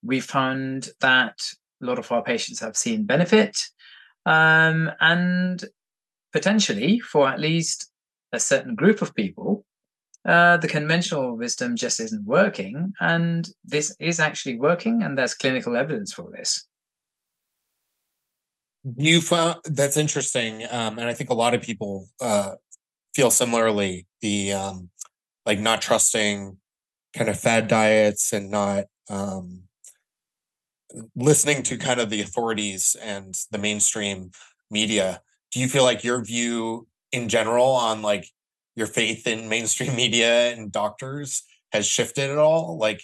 We 0.02 0.20
found 0.20 0.90
that 1.00 1.40
a 1.80 1.86
lot 1.86 1.98
of 1.98 2.10
our 2.10 2.22
patients 2.22 2.60
have 2.60 2.76
seen 2.76 3.04
benefit. 3.04 3.62
Um, 4.26 4.90
and 5.00 5.64
potentially 6.32 7.00
for 7.00 7.28
at 7.28 7.40
least 7.40 7.90
a 8.32 8.40
certain 8.40 8.74
group 8.74 9.00
of 9.00 9.14
people, 9.14 9.64
uh, 10.26 10.58
the 10.58 10.68
conventional 10.68 11.36
wisdom 11.36 11.76
just 11.76 12.00
isn't 12.00 12.26
working. 12.26 12.92
And 13.00 13.48
this 13.64 13.96
is 13.98 14.20
actually 14.20 14.58
working, 14.58 15.02
and 15.02 15.16
there's 15.16 15.34
clinical 15.34 15.76
evidence 15.76 16.12
for 16.12 16.30
this. 16.30 16.67
You 18.96 19.20
found 19.20 19.60
that's 19.64 19.96
interesting. 19.96 20.64
Um, 20.70 20.98
and 20.98 21.08
I 21.08 21.14
think 21.14 21.30
a 21.30 21.34
lot 21.34 21.54
of 21.54 21.62
people 21.62 22.08
uh, 22.20 22.54
feel 23.14 23.30
similarly 23.30 24.06
the 24.20 24.52
um, 24.52 24.90
like 25.44 25.58
not 25.58 25.82
trusting 25.82 26.56
kind 27.14 27.30
of 27.30 27.38
fad 27.38 27.68
diets 27.68 28.32
and 28.32 28.50
not 28.50 28.84
um, 29.10 29.62
listening 31.16 31.62
to 31.64 31.76
kind 31.76 32.00
of 32.00 32.10
the 32.10 32.20
authorities 32.20 32.96
and 33.02 33.34
the 33.50 33.58
mainstream 33.58 34.30
media, 34.70 35.20
do 35.52 35.60
you 35.60 35.68
feel 35.68 35.84
like 35.84 36.04
your 36.04 36.22
view 36.24 36.86
in 37.12 37.28
general 37.28 37.66
on 37.66 38.02
like 38.02 38.28
your 38.76 38.86
faith 38.86 39.26
in 39.26 39.48
mainstream 39.48 39.94
media 39.96 40.52
and 40.52 40.72
doctors 40.72 41.42
has 41.72 41.86
shifted 41.86 42.30
at 42.30 42.38
all? 42.38 42.78
Like, 42.78 43.02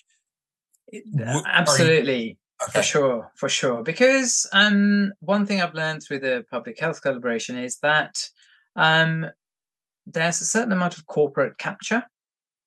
absolutely. 1.46 2.38
Okay. 2.62 2.78
For 2.78 2.82
sure, 2.82 3.32
for 3.34 3.49
sure. 3.49 3.82
Because 3.82 4.49
um, 4.52 5.12
one 5.20 5.44
thing 5.44 5.61
I've 5.61 5.75
learned 5.75 6.02
through 6.02 6.20
the 6.20 6.44
public 6.50 6.78
health 6.78 7.02
collaboration 7.02 7.58
is 7.58 7.78
that 7.78 8.16
um, 8.76 9.26
there's 10.06 10.40
a 10.40 10.46
certain 10.46 10.73
amount 10.73 10.96
of 10.96 11.06
corporate 11.06 11.58
capture 11.58 12.04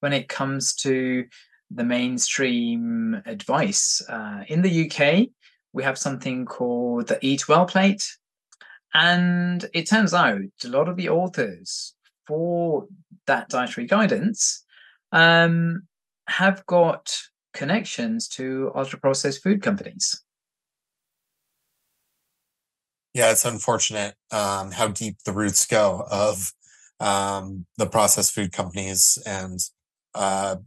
when 0.02 0.14
it 0.14 0.28
comes 0.28 0.76
to 0.76 1.26
the 1.72 1.84
mainstream 1.84 3.22
advice. 3.26 4.02
Uh, 4.08 4.44
in 4.48 4.62
the 4.62 4.90
UK, 4.90 5.30
we 5.74 5.84
have 5.84 5.98
something 5.98 6.46
called 6.46 7.08
the 7.08 7.20
Eat 7.26 7.48
Well 7.48 7.66
plate. 7.66 8.06
And 8.94 9.66
it 9.74 9.88
turns 9.88 10.14
out 10.14 10.42
a 10.64 10.70
lot 10.70 10.88
of 10.90 10.96
the 10.96 11.10
authors 11.10 11.94
for 12.26 12.88
that 13.26 13.50
dietary 13.50 13.88
guidance 13.88 14.64
um, 15.12 15.84
have 16.28 16.66
got 16.66 17.16
connections 17.58 18.28
to 18.28 18.72
ultra 18.76 19.00
processed 19.00 19.44
food 19.44 19.62
companies. 19.62 20.24
Yeah, 23.14 23.32
it's 23.32 23.46
unfortunate 23.46 24.14
um, 24.32 24.72
how 24.72 24.90
deep 24.90 25.18
the 25.26 25.34
roots 25.34 25.66
go 25.66 26.06
of 26.12 26.54
um, 27.00 27.66
the 27.78 27.88
processed 27.88 28.34
food 28.34 28.52
companies 28.52 29.18
and 29.26 29.60
uh, 30.14 30.58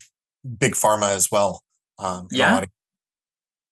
big 0.59 0.73
pharma 0.73 1.15
as 1.15 1.31
well. 1.31 1.63
Um, 1.99 2.27
yeah. 2.33 2.65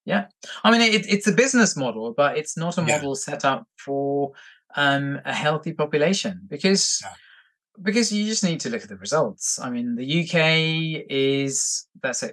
Yeah. 0.05 0.27
I 0.65 0.71
mean, 0.71 0.81
it, 0.81 1.07
it's 1.07 1.27
a 1.27 1.33
business 1.33 1.77
model, 1.77 2.15
but 2.17 2.39
it's 2.39 2.57
not 2.57 2.79
a 2.79 2.83
model 2.83 3.11
yeah. 3.11 3.15
set 3.15 3.45
up 3.45 3.67
for 3.77 4.33
um, 4.77 5.21
a 5.25 5.35
healthy 5.35 5.73
population 5.73 6.43
because 6.49 7.01
yeah. 7.03 7.13
because 7.83 8.13
you 8.13 8.25
just 8.27 8.45
need 8.45 8.61
to 8.61 8.71
look 8.71 8.83
at 8.83 8.89
the 8.89 8.97
results. 8.97 9.59
I 9.59 9.71
mean, 9.71 9.97
the 9.97 10.23
UK 10.23 11.05
is 11.11 11.87
that's 12.03 12.23
a 12.23 12.31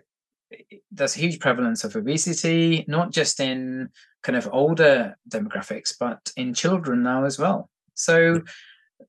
there's 0.92 1.16
a 1.16 1.20
huge 1.20 1.40
prevalence 1.40 1.84
of 1.84 1.96
obesity, 1.96 2.86
not 2.88 3.12
just 3.12 3.40
in 3.40 3.90
kind 4.24 4.36
of 4.36 4.50
older 4.52 5.18
demographics, 5.30 5.94
but 6.00 6.32
in 6.36 6.54
children 6.54 7.04
now 7.04 7.26
as 7.26 7.38
well. 7.38 7.70
So, 7.94 8.42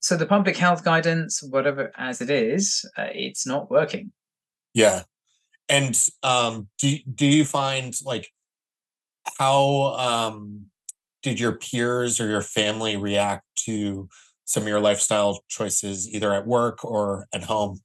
so 0.01 0.17
the 0.17 0.27
public 0.27 0.57
health 0.57 0.85
guidance, 0.85 1.43
whatever 1.43 1.93
as 1.97 2.21
it 2.21 2.31
is, 2.31 2.85
uh, 2.99 3.09
it's 3.13 3.47
not 3.47 3.71
working. 3.71 4.13
Yeah, 4.75 5.03
and 5.69 5.99
um, 6.23 6.69
do 6.79 6.99
do 7.15 7.27
you 7.27 7.45
find 7.45 7.95
like 8.05 8.29
how 9.39 9.95
um, 9.99 10.67
did 11.23 11.41
your 11.41 11.53
peers 11.53 12.21
or 12.21 12.29
your 12.29 12.43
family 12.43 12.97
react 12.97 13.45
to 13.65 14.09
some 14.45 14.63
of 14.63 14.69
your 14.69 14.81
lifestyle 14.81 15.43
choices, 15.49 16.09
either 16.09 16.33
at 16.33 16.47
work 16.47 16.85
or 16.85 17.27
at 17.33 17.45
home? 17.45 17.81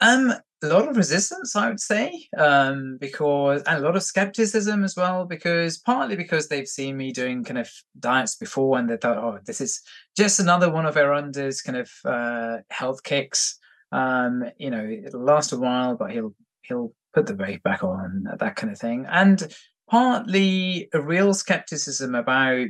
Um, 0.00 0.32
a 0.62 0.68
lot 0.68 0.88
of 0.88 0.96
resistance, 0.96 1.56
I 1.56 1.68
would 1.68 1.80
say, 1.80 2.26
um, 2.36 2.98
because 3.00 3.62
and 3.62 3.78
a 3.78 3.86
lot 3.86 3.96
of 3.96 4.02
skepticism 4.02 4.84
as 4.84 4.94
well, 4.96 5.24
because 5.24 5.78
partly 5.78 6.16
because 6.16 6.48
they've 6.48 6.68
seen 6.68 6.96
me 6.96 7.12
doing 7.12 7.44
kind 7.44 7.58
of 7.58 7.70
diets 7.98 8.36
before 8.36 8.78
and 8.78 8.88
they 8.88 8.96
thought, 8.96 9.16
oh, 9.16 9.38
this 9.46 9.60
is 9.60 9.80
just 10.16 10.38
another 10.38 10.70
one 10.70 10.86
of 10.86 10.96
Eranda's 10.96 11.62
kind 11.62 11.78
of 11.78 11.90
uh, 12.04 12.58
health 12.70 13.02
kicks. 13.02 13.58
Um, 13.92 14.44
you 14.58 14.70
know, 14.70 14.84
it'll 14.84 15.24
last 15.24 15.52
a 15.52 15.56
while, 15.56 15.96
but 15.96 16.12
he'll 16.12 16.34
he'll 16.62 16.92
put 17.14 17.26
the 17.26 17.34
weight 17.34 17.62
back 17.62 17.82
on, 17.82 18.24
that 18.38 18.56
kind 18.56 18.72
of 18.72 18.78
thing. 18.78 19.06
And 19.08 19.52
partly 19.88 20.88
a 20.92 21.00
real 21.00 21.34
skepticism 21.34 22.14
about 22.14 22.68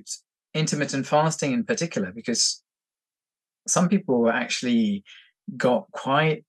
intermittent 0.54 1.06
fasting 1.06 1.52
in 1.52 1.64
particular, 1.64 2.12
because 2.12 2.62
some 3.66 3.88
people 3.88 4.30
actually 4.30 5.04
got 5.56 5.90
quite 5.90 6.44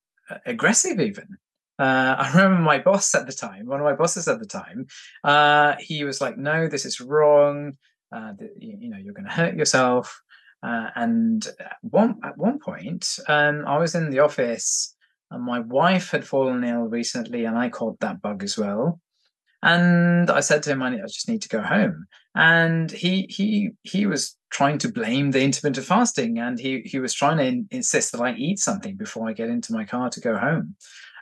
aggressive 0.46 1.00
even 1.00 1.36
uh, 1.78 2.14
I 2.18 2.30
remember 2.30 2.62
my 2.62 2.78
boss 2.78 3.14
at 3.14 3.26
the 3.26 3.32
time, 3.32 3.66
one 3.66 3.80
of 3.80 3.84
my 3.84 3.94
bosses 3.94 4.28
at 4.28 4.38
the 4.38 4.46
time, 4.46 4.86
uh, 5.24 5.74
he 5.80 6.04
was 6.04 6.20
like, 6.20 6.36
"No, 6.36 6.68
this 6.68 6.84
is 6.84 7.00
wrong. 7.00 7.72
Uh, 8.14 8.32
the, 8.38 8.50
you, 8.58 8.76
you, 8.78 8.90
know, 8.90 8.98
you're 8.98 9.14
going 9.14 9.26
to 9.26 9.32
hurt 9.32 9.56
yourself." 9.56 10.20
Uh, 10.62 10.90
and 10.94 11.46
at 11.58 11.78
one 11.80 12.20
at 12.22 12.38
one 12.38 12.58
point, 12.58 13.18
um, 13.26 13.64
I 13.66 13.78
was 13.78 13.94
in 13.94 14.10
the 14.10 14.20
office, 14.20 14.94
and 15.30 15.42
my 15.42 15.60
wife 15.60 16.10
had 16.10 16.26
fallen 16.26 16.62
ill 16.62 16.82
recently, 16.82 17.46
and 17.46 17.58
I 17.58 17.68
caught 17.68 17.98
that 18.00 18.22
bug 18.22 18.44
as 18.44 18.58
well. 18.58 19.00
And 19.62 20.30
I 20.30 20.40
said 20.40 20.62
to 20.64 20.70
him, 20.70 20.82
"I 20.82 20.96
just 20.98 21.28
need 21.28 21.42
to 21.42 21.48
go 21.48 21.62
home." 21.62 22.06
And 22.34 22.90
he 22.90 23.26
he 23.28 23.70
he 23.82 24.06
was 24.06 24.36
trying 24.50 24.78
to 24.78 24.92
blame 24.92 25.30
the 25.30 25.42
intermittent 25.42 25.86
fasting, 25.86 26.38
and 26.38 26.58
he 26.58 26.80
he 26.80 26.98
was 26.98 27.12
trying 27.12 27.38
to 27.38 27.44
in, 27.44 27.68
insist 27.70 28.12
that 28.12 28.22
I 28.22 28.32
eat 28.34 28.58
something 28.58 28.96
before 28.96 29.28
I 29.28 29.34
get 29.34 29.50
into 29.50 29.72
my 29.72 29.84
car 29.84 30.08
to 30.10 30.20
go 30.20 30.36
home. 30.36 30.76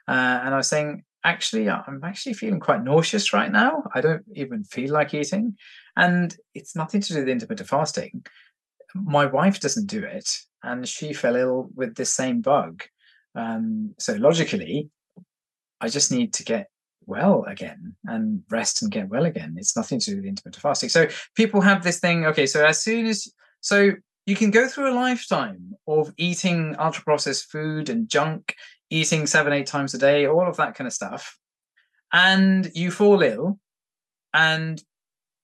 Uh, 0.07 0.40
and 0.45 0.55
I 0.55 0.57
was 0.57 0.69
saying, 0.69 1.05
actually, 1.25 1.69
I'm 1.69 2.00
actually 2.05 2.35
feeling 2.35 2.61
quite 2.61 2.85
nauseous 2.85 3.33
right 3.33 3.50
now. 3.50 3.85
I 3.95 4.00
don't 4.00 4.25
even 4.35 4.64
feel 4.64 4.93
like 4.93 5.14
eating. 5.14 5.57
And 5.97 6.35
it's 6.55 6.76
nothing 6.76 7.00
to 7.00 7.12
do 7.12 7.19
with 7.21 7.29
intermittent 7.29 7.69
fasting. 7.69 8.25
My 8.95 9.26
wife 9.26 9.61
doesn't 9.61 9.87
do 9.87 10.02
it, 10.05 10.29
and 10.62 10.88
she 10.88 11.12
fell 11.12 11.37
ill 11.37 11.71
with 11.75 11.97
this 11.97 12.12
same 12.12 12.40
bug. 12.40 12.83
Um, 13.35 13.95
so 13.99 14.14
logically, 14.14 14.90
I 15.81 15.88
just 15.88 16.11
need 16.12 16.35
to 16.35 16.45
get 16.45 16.69
well 17.07 17.45
again 17.45 17.95
and 18.04 18.42
rest 18.50 18.83
and 18.83 18.90
get 18.90 19.09
well 19.09 19.25
again. 19.25 19.57
It's 19.59 19.76
nothing 19.76 19.99
to 20.00 20.11
do 20.11 20.16
with 20.16 20.26
intermittent 20.26 20.62
fasting. 20.62 20.88
So 20.88 21.09
people 21.35 21.61
have 21.61 21.83
this 21.83 22.00
thing. 22.00 22.26
Okay, 22.26 22.47
so 22.47 22.64
as 22.64 22.83
soon 22.83 23.07
as 23.07 23.33
so 23.61 23.92
you 24.26 24.37
can 24.37 24.50
go 24.50 24.69
through 24.69 24.92
a 24.92 24.95
lifetime 24.95 25.75
of 25.87 26.12
eating 26.16 26.76
ultra 26.78 27.02
processed 27.02 27.50
food 27.50 27.88
and 27.88 28.09
junk 28.09 28.54
eating 28.90 29.26
seven, 29.26 29.52
eight 29.52 29.66
times 29.66 29.95
a 29.95 29.99
day, 29.99 30.26
all 30.26 30.49
of 30.49 30.57
that 30.57 30.75
kind 30.75 30.87
of 30.87 30.92
stuff, 30.92 31.38
and 32.12 32.71
you 32.75 32.90
fall 32.90 33.23
ill, 33.23 33.59
and 34.35 34.83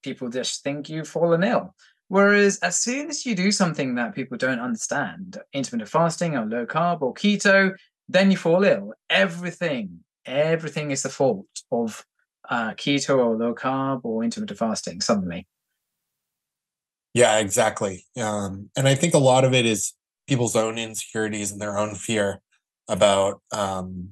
people 0.03 0.29
just 0.29 0.63
think 0.63 0.89
you've 0.89 1.09
fallen 1.09 1.45
ill. 1.45 1.75
Whereas 2.09 2.59
as 2.59 2.77
soon 2.81 3.09
as 3.09 3.27
you 3.27 3.35
do 3.35 3.51
something 3.51 3.97
that 3.97 4.15
people 4.15 4.37
don't 4.37 4.61
understand, 4.61 5.39
intermittent 5.53 5.91
fasting 5.91 6.37
or 6.37 6.47
low 6.47 6.67
carb 6.67 7.03
or 7.03 7.15
keto, 7.15 7.75
then 8.09 8.31
you 8.31 8.37
fall 8.37 8.65
ill. 8.65 8.93
Everything, 9.11 10.01
everything 10.27 10.91
is 10.91 11.03
the 11.03 11.09
fault 11.09 11.47
of 11.71 12.05
uh, 12.49 12.73
keto 12.75 13.19
or 13.19 13.37
low 13.37 13.55
carb 13.55 14.01
or 14.05 14.23
intermittent 14.23 14.59
fasting 14.59 15.01
suddenly. 15.01 15.47
Yeah, 17.15 17.39
exactly. 17.39 18.05
Um, 18.21 18.71
and 18.77 18.87
I 18.87 18.95
think 18.95 19.15
a 19.15 19.19
lot 19.19 19.45
of 19.45 19.55
it 19.55 19.65
is 19.65 19.95
people's 20.27 20.57
own 20.57 20.77
insecurities 20.77 21.51
and 21.51 21.61
their 21.61 21.79
own 21.79 21.95
fear 21.95 22.43
about 22.89 23.41
um, 23.53 24.11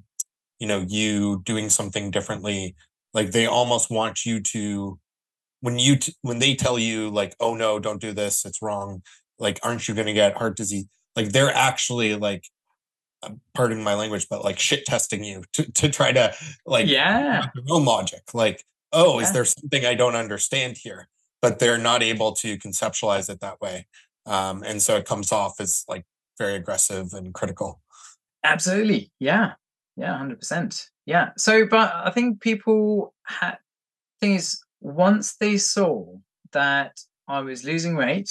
you 0.59 0.67
know 0.67 0.85
you 0.89 1.43
doing 1.45 1.69
something 1.69 2.11
differently 2.11 2.75
like 3.13 3.31
they 3.31 3.47
almost 3.47 3.91
want 3.91 4.25
you 4.25 4.41
to 4.41 4.99
when 5.61 5.79
you 5.79 5.97
t- 5.97 6.15
when 6.23 6.39
they 6.39 6.55
tell 6.55 6.79
you 6.79 7.11
like 7.11 7.35
oh 7.41 7.55
no 7.55 7.79
don't 7.79 8.01
do 8.01 8.13
this 8.13 8.45
it's 8.45 8.63
wrong 8.63 9.03
like 9.39 9.59
aren't 9.63 9.87
you 9.89 9.95
going 9.95 10.07
to 10.07 10.13
get 10.13 10.37
heart 10.37 10.57
disease 10.57 10.87
like 11.17 11.31
they're 11.31 11.55
actually 11.55 12.15
like 12.15 12.45
pardon 13.55 13.83
my 13.83 13.95
language 13.95 14.27
but 14.29 14.45
like 14.45 14.59
shit 14.59 14.85
testing 14.87 15.25
you 15.25 15.43
to, 15.53 15.71
to 15.73 15.89
try 15.89 16.13
to 16.13 16.33
like 16.67 16.87
yeah 16.87 17.47
no 17.67 17.77
logic 17.77 18.23
like 18.35 18.65
oh 18.93 19.19
yeah. 19.19 19.27
is 19.27 19.33
there 19.33 19.45
something 19.45 19.85
i 19.85 19.95
don't 19.95 20.17
understand 20.17 20.77
here 20.77 21.09
but 21.43 21.59
they're 21.59 21.79
not 21.79 22.03
able 22.03 22.33
to 22.33 22.57
conceptualize 22.59 23.29
it 23.29 23.41
that 23.41 23.61
way 23.61 23.87
um, 24.27 24.63
and 24.63 24.81
so 24.81 24.97
it 24.97 25.05
comes 25.05 25.33
off 25.33 25.61
as 25.61 25.85
like 25.87 26.07
very 26.39 26.55
aggressive 26.55 27.13
and 27.13 27.35
critical 27.35 27.83
Absolutely. 28.45 29.11
Yeah. 29.19 29.53
Yeah, 29.97 30.19
100%. 30.19 30.89
Yeah. 31.07 31.31
So, 31.37 31.67
but 31.67 31.93
I 31.95 32.11
think 32.11 32.41
people 32.41 33.15
had, 33.25 33.57
thing 34.21 34.35
is, 34.35 34.63
once 34.81 35.37
they 35.37 35.57
saw 35.57 36.05
that 36.53 37.01
I 37.27 37.41
was 37.41 37.65
losing 37.65 37.97
weight, 37.97 38.31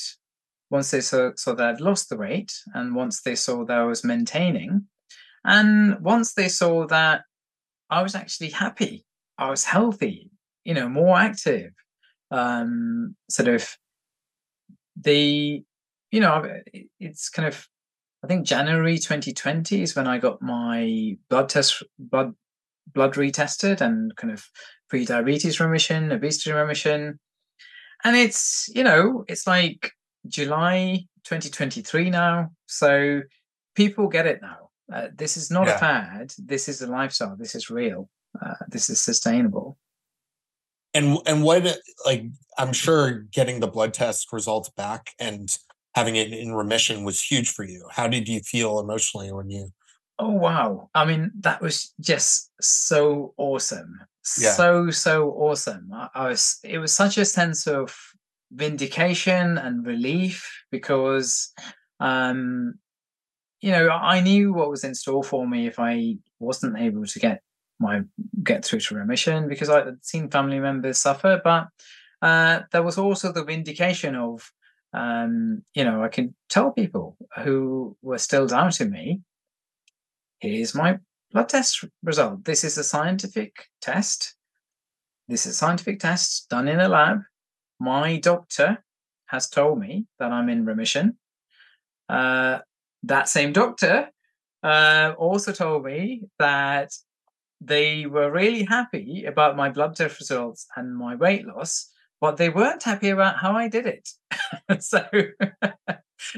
once 0.74 0.90
they 0.90 1.02
saw, 1.02 1.30
saw 1.36 1.54
that 1.54 1.68
I'd 1.68 1.82
lost 1.82 2.10
the 2.10 2.18
weight, 2.18 2.52
and 2.74 2.96
once 2.96 3.22
they 3.22 3.36
saw 3.36 3.64
that 3.64 3.78
I 3.78 3.84
was 3.84 4.04
maintaining, 4.04 4.88
and 5.46 6.00
once 6.00 6.34
they 6.34 6.50
saw 6.50 6.88
that 6.88 7.22
I 7.92 8.02
was 8.02 8.16
actually 8.16 8.50
happy, 8.50 9.06
I 9.38 9.52
was 9.52 9.66
healthy, 9.66 10.32
you 10.66 10.74
know, 10.74 10.90
more 10.90 11.16
active, 11.16 11.74
um, 12.32 13.16
sort 13.30 13.50
of 13.50 13.78
the, 15.00 15.64
you 16.10 16.20
know, 16.20 16.44
it's 17.00 17.30
kind 17.30 17.48
of 17.48 17.68
I 18.24 18.28
think 18.28 18.48
January 18.48 18.98
2020 18.98 19.84
is 19.84 19.96
when 19.96 20.08
I 20.08 20.18
got 20.18 20.42
my 20.42 21.18
blood 21.30 21.50
test, 21.50 21.84
blood 22.00 22.34
blood 22.92 23.14
retested, 23.14 23.80
and 23.80 24.16
kind 24.16 24.34
of 24.34 24.44
pre-diabetes 24.90 25.60
remission, 25.60 26.12
obesity 26.12 26.52
remission, 26.52 27.20
and 28.04 28.16
it's 28.16 28.70
you 28.74 28.84
know 28.84 29.24
it's 29.28 29.46
like 29.46 29.92
July 30.28 31.06
2023 31.24 32.10
now, 32.10 32.52
so 32.66 33.22
people 33.76 34.08
get 34.08 34.26
it 34.26 34.42
now. 34.42 34.70
Uh, 34.92 35.08
this 35.16 35.38
is 35.38 35.50
not 35.50 35.68
yeah. 35.68 35.76
a 35.76 35.78
fad. 35.78 36.34
This 36.38 36.68
is 36.68 36.82
a 36.82 36.88
lifestyle. 36.88 37.36
This 37.36 37.56
is 37.56 37.70
real. 37.70 38.10
Uh, 38.40 38.56
this 38.68 38.90
is 38.90 39.00
sustainable. 39.00 39.78
And 40.94 41.18
and 41.26 41.44
what 41.44 41.66
like 42.06 42.26
I'm 42.58 42.74
sure 42.74 43.26
getting 43.32 43.60
the 43.60 43.68
blood 43.68 43.94
test 43.94 44.32
results 44.32 44.70
back 44.70 45.12
and 45.20 45.56
having 45.96 46.16
it 46.16 46.32
in 46.34 46.54
remission 46.54 47.04
was 47.04 47.22
huge 47.22 47.52
for 47.52 47.64
you. 47.64 47.88
How 47.92 48.08
did 48.08 48.28
you 48.28 48.42
feel 48.42 48.80
emotionally 48.80 49.32
when 49.32 49.50
you? 49.50 49.70
Oh 50.20 50.32
wow! 50.32 50.90
I 50.94 51.06
mean, 51.06 51.32
that 51.40 51.62
was 51.62 51.94
just 52.00 52.52
so 52.62 53.34
awesome. 53.38 54.00
Yeah. 54.40 54.52
So 54.52 54.92
so 54.92 55.32
awesome. 55.32 55.90
I, 55.92 56.10
I 56.14 56.28
was. 56.28 56.60
It 56.64 56.78
was 56.78 56.94
such 56.94 57.18
a 57.18 57.26
sense 57.26 57.66
of 57.66 57.96
vindication 58.54 59.58
and 59.58 59.86
relief 59.86 60.64
because, 60.72 61.52
um, 62.00 62.76
you 63.62 63.72
know, 63.72 63.90
I 63.90 64.22
knew 64.22 64.54
what 64.54 64.70
was 64.70 64.84
in 64.84 64.96
store 64.96 65.24
for 65.24 65.48
me 65.48 65.68
if 65.68 65.80
I 65.80 66.16
wasn't 66.40 66.78
able 66.78 67.06
to 67.06 67.20
get 67.20 67.42
my 67.80 68.02
get 68.44 68.64
through 68.64 68.82
to 68.82 68.96
remission 68.96 69.48
because 69.48 69.70
I 69.70 69.86
had 69.86 70.06
seen 70.06 70.30
family 70.30 70.60
members 70.60 71.00
suffer, 71.00 71.42
but 71.44 71.68
uh, 72.22 72.62
there 72.72 72.84
was 72.84 72.98
also 72.98 73.32
the 73.32 73.44
vindication 73.44 74.16
of 74.16 74.52
um, 74.94 75.64
you 75.74 75.84
know, 75.84 76.04
I 76.04 76.08
can 76.08 76.36
tell 76.50 76.72
people 76.72 77.18
who 77.44 77.98
were 78.02 78.20
still 78.20 78.46
doubting 78.46 78.92
me, 78.92 79.22
here's 80.40 80.76
my 80.76 81.00
blood 81.32 81.50
test 81.50 81.84
result. 82.04 82.46
This 82.46 82.64
is 82.64 82.78
a 82.78 82.84
scientific 82.84 83.70
test. 83.82 84.36
This 85.28 85.46
is 85.46 85.54
a 85.54 85.56
scientific 85.56 86.00
test 86.00 86.48
done 86.50 86.68
in 86.68 86.80
a 86.80 86.88
lab. 86.88 87.22
My 87.80 88.18
doctor 88.18 88.84
has 89.28 89.50
told 89.50 89.80
me 89.80 90.06
that 90.20 90.32
I'm 90.32 90.50
in 90.50 90.66
remission. 90.66 91.18
Uh, 92.10 92.60
that 93.04 93.30
same 93.30 93.54
doctor 93.54 94.10
uh, 94.62 95.14
also 95.18 95.52
told 95.52 95.86
me 95.86 96.24
that 96.40 96.92
they 97.60 98.06
were 98.06 98.32
really 98.32 98.64
happy 98.64 99.26
about 99.26 99.56
my 99.56 99.70
blood 99.70 99.96
test 99.96 100.20
results 100.20 100.68
and 100.76 100.96
my 100.96 101.16
weight 101.16 101.46
loss 101.46 101.90
but 102.24 102.38
they 102.38 102.48
weren't 102.48 102.82
happy 102.82 103.10
about 103.10 103.36
how 103.38 103.52
I 103.52 103.68
did 103.68 103.86
it. 103.86 104.10
so, 104.82 105.06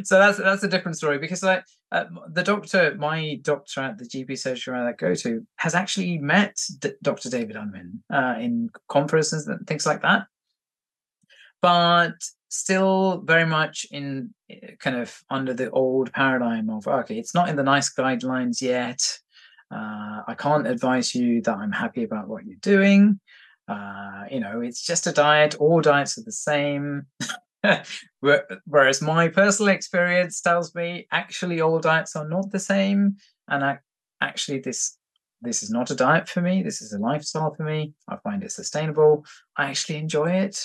so 0.03 0.17
that's 0.17 0.39
that's 0.39 0.63
a 0.63 0.67
different 0.67 0.97
story 0.97 1.19
because 1.19 1.43
like 1.43 1.63
uh, 1.91 2.05
the 2.27 2.41
doctor, 2.41 2.95
my 2.97 3.37
doctor 3.43 3.81
at 3.81 3.99
the 3.99 4.05
GP 4.05 4.35
surgery 4.35 4.75
I 4.75 4.93
go 4.93 5.13
to, 5.13 5.45
has 5.57 5.75
actually 5.75 6.17
met 6.17 6.57
D- 6.79 6.93
Dr. 7.03 7.29
David 7.29 7.55
Unwin 7.55 8.01
uh, 8.11 8.33
in 8.39 8.71
conferences 8.89 9.47
and 9.47 9.67
things 9.67 9.85
like 9.85 10.01
that, 10.01 10.25
but 11.65 12.13
still 12.49 13.23
very 13.25 13.47
much 13.47 13.87
in 13.89 14.31
eh, 14.51 14.75
kind 14.79 14.97
of 14.97 15.19
under 15.31 15.51
the 15.51 15.71
old 15.71 16.13
paradigm 16.13 16.69
of 16.69 16.87
okay, 16.87 17.17
it's 17.17 17.33
not 17.33 17.49
in 17.49 17.55
the 17.55 17.63
NICE 17.63 17.91
guidelines 17.95 18.61
yet. 18.61 19.01
Uh, 19.73 20.21
I 20.27 20.35
can't 20.37 20.67
advise 20.67 21.15
you 21.15 21.41
that 21.41 21.57
I'm 21.57 21.71
happy 21.71 22.03
about 22.03 22.27
what 22.27 22.45
you're 22.45 22.59
doing. 22.61 23.19
Uh, 23.67 24.25
you 24.29 24.41
know, 24.41 24.61
it's 24.61 24.85
just 24.85 25.07
a 25.07 25.11
diet. 25.11 25.55
All 25.55 25.81
diets 25.81 26.19
are 26.19 26.23
the 26.23 26.31
same. 26.31 27.07
Whereas 28.19 29.01
my 29.01 29.27
personal 29.29 29.73
experience 29.73 30.39
tells 30.39 30.75
me 30.75 31.07
actually 31.11 31.61
all 31.61 31.79
diets 31.79 32.15
are 32.15 32.29
not 32.29 32.51
the 32.51 32.59
same, 32.59 33.15
and 33.47 33.65
I, 33.65 33.79
actually 34.21 34.59
this 34.59 34.99
this 35.41 35.63
is 35.63 35.71
not 35.71 35.89
a 35.89 35.95
diet 35.95 36.29
for 36.29 36.41
me. 36.41 36.61
This 36.61 36.83
is 36.83 36.93
a 36.93 36.99
lifestyle 36.99 37.55
for 37.55 37.63
me. 37.63 37.93
I 38.07 38.17
find 38.17 38.43
it 38.43 38.51
sustainable. 38.51 39.25
I 39.57 39.65
actually 39.71 39.97
enjoy 39.97 40.29
it. 40.29 40.63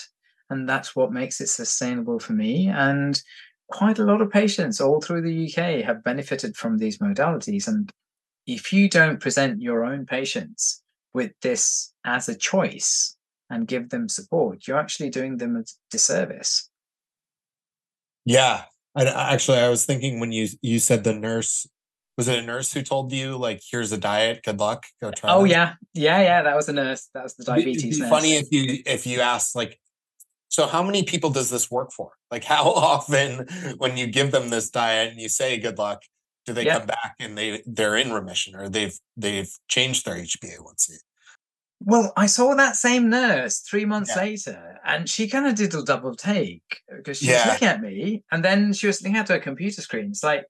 And 0.51 0.67
that's 0.67 0.95
what 0.95 1.13
makes 1.13 1.39
it 1.39 1.47
sustainable 1.47 2.19
for 2.19 2.33
me. 2.33 2.67
And 2.67 3.19
quite 3.69 3.99
a 3.99 4.03
lot 4.03 4.21
of 4.21 4.29
patients 4.29 4.81
all 4.81 4.99
through 4.99 5.21
the 5.21 5.47
UK 5.47 5.83
have 5.85 6.03
benefited 6.03 6.57
from 6.57 6.77
these 6.77 6.97
modalities. 6.97 7.69
And 7.69 7.89
if 8.45 8.73
you 8.73 8.89
don't 8.89 9.21
present 9.21 9.61
your 9.61 9.85
own 9.85 10.05
patients 10.05 10.83
with 11.13 11.31
this 11.41 11.93
as 12.05 12.27
a 12.27 12.35
choice 12.35 13.15
and 13.49 13.65
give 13.65 13.89
them 13.89 14.09
support, 14.09 14.67
you're 14.67 14.77
actually 14.77 15.09
doing 15.09 15.37
them 15.37 15.55
a 15.55 15.63
disservice. 15.89 16.69
Yeah. 18.25 18.63
I, 18.93 19.05
actually, 19.05 19.59
I 19.59 19.69
was 19.69 19.85
thinking 19.85 20.19
when 20.19 20.33
you 20.33 20.49
you 20.61 20.79
said 20.79 21.05
the 21.05 21.13
nurse 21.13 21.65
was 22.17 22.27
it 22.27 22.39
a 22.39 22.41
nurse 22.45 22.73
who 22.73 22.81
told 22.81 23.13
you 23.13 23.37
like 23.37 23.61
here's 23.71 23.91
a 23.93 23.97
diet 23.97 24.43
good 24.43 24.59
luck 24.59 24.85
go 25.01 25.11
try 25.11 25.31
oh 25.31 25.45
yeah 25.45 25.73
yeah 25.93 26.21
yeah 26.21 26.41
that 26.43 26.55
was 26.55 26.67
a 26.67 26.73
nurse 26.73 27.09
that 27.13 27.23
was 27.23 27.35
the 27.35 27.43
diabetes 27.45 27.97
it'd 27.97 28.03
be, 28.03 28.09
funny 28.09 28.33
if 28.33 28.51
you 28.51 28.83
if 28.85 29.07
you 29.07 29.21
asked 29.21 29.55
like 29.55 29.79
so 30.51 30.67
how 30.67 30.83
many 30.83 31.01
people 31.01 31.29
does 31.29 31.49
this 31.49 31.71
work 31.71 31.91
for 31.91 32.11
like 32.29 32.43
how 32.43 32.63
often 32.71 33.47
when 33.77 33.97
you 33.97 34.05
give 34.05 34.31
them 34.31 34.49
this 34.49 34.69
diet 34.69 35.11
and 35.11 35.19
you 35.19 35.29
say 35.29 35.57
good 35.57 35.77
luck 35.77 36.03
do 36.45 36.53
they 36.53 36.65
yeah. 36.65 36.77
come 36.77 36.87
back 36.87 37.15
and 37.19 37.37
they 37.37 37.63
they're 37.65 37.95
in 37.95 38.11
remission 38.11 38.55
or 38.55 38.69
they've 38.69 38.97
they've 39.17 39.51
changed 39.67 40.05
their 40.05 40.15
hba1c 40.15 40.97
well, 41.83 42.13
I 42.15 42.27
saw 42.27 42.53
that 42.55 42.75
same 42.75 43.09
nurse 43.09 43.59
three 43.59 43.85
months 43.85 44.11
yeah. 44.15 44.21
later, 44.21 44.79
and 44.85 45.09
she 45.09 45.27
kind 45.27 45.47
of 45.47 45.55
did 45.55 45.73
a 45.73 45.81
double 45.81 46.15
take 46.15 46.81
because 46.95 47.17
she 47.17 47.27
yeah. 47.27 47.45
was 47.45 47.53
looking 47.53 47.67
at 47.67 47.81
me, 47.81 48.23
and 48.31 48.45
then 48.45 48.73
she 48.73 48.85
was 48.85 49.01
looking 49.01 49.17
at 49.17 49.29
her 49.29 49.39
computer 49.39 49.81
screen. 49.81 50.11
It's 50.11 50.23
like, 50.23 50.45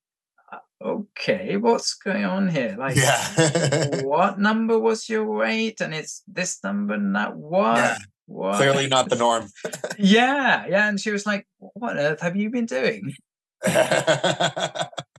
uh, 0.51 0.57
okay, 0.83 1.55
what's 1.55 1.93
going 1.93 2.25
on 2.25 2.49
here? 2.49 2.75
Like, 2.77 2.97
yeah. 2.97 4.01
what 4.03 4.39
number 4.39 4.77
was 4.77 5.07
your 5.07 5.25
weight? 5.25 5.79
And 5.79 5.93
it's 5.93 6.21
this 6.27 6.61
number, 6.65 6.97
not 6.97 7.37
what? 7.37 7.97
Yeah. 8.31 8.37
What? 8.37 8.57
Clearly 8.57 8.87
not 8.87 9.09
the 9.09 9.15
norm. 9.15 9.47
yeah, 9.97 10.65
yeah. 10.67 10.87
And 10.87 10.99
she 10.99 11.11
was 11.11 11.25
like, 11.25 11.47
What 11.59 11.97
earth 11.97 12.21
have 12.21 12.35
you 12.35 12.49
been 12.49 12.65
doing? 12.65 13.13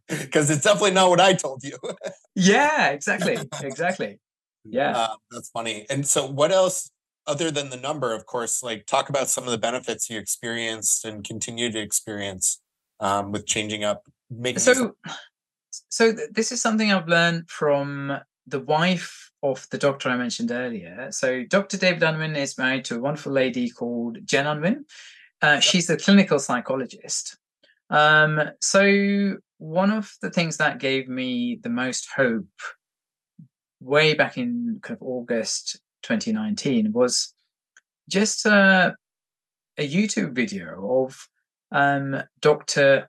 Because 0.09 0.51
it's 0.51 0.62
definitely 0.62 0.92
not 0.92 1.11
what 1.11 1.20
I 1.20 1.33
told 1.33 1.62
you. 1.64 1.79
yeah, 2.35 2.88
exactly. 2.88 3.38
Exactly. 3.62 4.18
Yeah. 4.64 4.96
Uh, 4.96 5.14
that's 5.31 5.51
funny. 5.51 5.87
And 5.88 6.07
so, 6.07 6.27
what 6.27 6.53
else, 6.53 6.90
other 7.27 7.51
than 7.51 7.70
the 7.70 7.77
number, 7.77 8.14
of 8.14 8.27
course, 8.27 8.62
like 8.62 8.87
talk 8.87 9.09
about 9.09 9.29
some 9.29 9.44
of 9.44 9.51
the 9.51 9.59
benefits 9.59 10.11
you 10.11 10.18
experienced 10.18 11.05
and 11.05 11.25
continue 11.25 11.70
to 11.70 11.81
experience 11.81 12.61
um, 13.01 13.33
with 13.33 13.46
changing 13.46 13.85
up? 13.85 14.03
Making 14.31 14.61
so, 14.61 14.92
so 15.88 16.14
th- 16.14 16.31
this 16.33 16.53
is 16.53 16.61
something 16.61 16.92
I've 16.92 17.09
learned 17.09 17.48
from 17.48 18.18
the 18.46 18.61
wife 18.61 19.31
of 19.42 19.66
the 19.70 19.78
doctor 19.78 20.09
I 20.09 20.16
mentioned 20.16 20.50
earlier. 20.50 21.09
So, 21.11 21.44
Dr. 21.44 21.76
David 21.76 22.02
Unwin 22.02 22.37
is 22.37 22.59
married 22.59 22.85
to 22.87 22.96
a 22.96 23.00
wonderful 23.00 23.33
lady 23.33 23.70
called 23.70 24.18
Jen 24.24 24.46
Unwin. 24.46 24.85
Uh, 25.40 25.59
she's 25.59 25.90
a 25.90 25.96
clinical 25.96 26.38
psychologist. 26.38 27.37
Um, 27.90 28.40
so, 28.61 29.37
one 29.59 29.90
of 29.90 30.12
the 30.22 30.31
things 30.31 30.57
that 30.59 30.78
gave 30.78 31.09
me 31.09 31.59
the 31.62 31.70
most 31.70 32.09
hope 32.16 32.46
way 33.81 34.14
back 34.14 34.38
in 34.38 34.78
kind 34.83 34.96
of 34.96 35.07
August 35.07 35.81
2019 36.02 36.92
was 36.92 37.35
just 38.09 38.46
a, 38.46 38.94
a 39.78 39.88
YouTube 39.88 40.35
video 40.35 41.05
of 41.05 41.28
um, 41.72 42.22
Dr. 42.40 43.09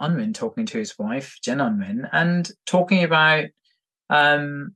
Unwin 0.00 0.32
talking 0.32 0.66
to 0.66 0.78
his 0.78 0.98
wife, 0.98 1.38
Jen 1.42 1.60
Unwin, 1.60 2.06
and 2.12 2.50
talking 2.66 3.04
about 3.04 3.46
um, 4.10 4.74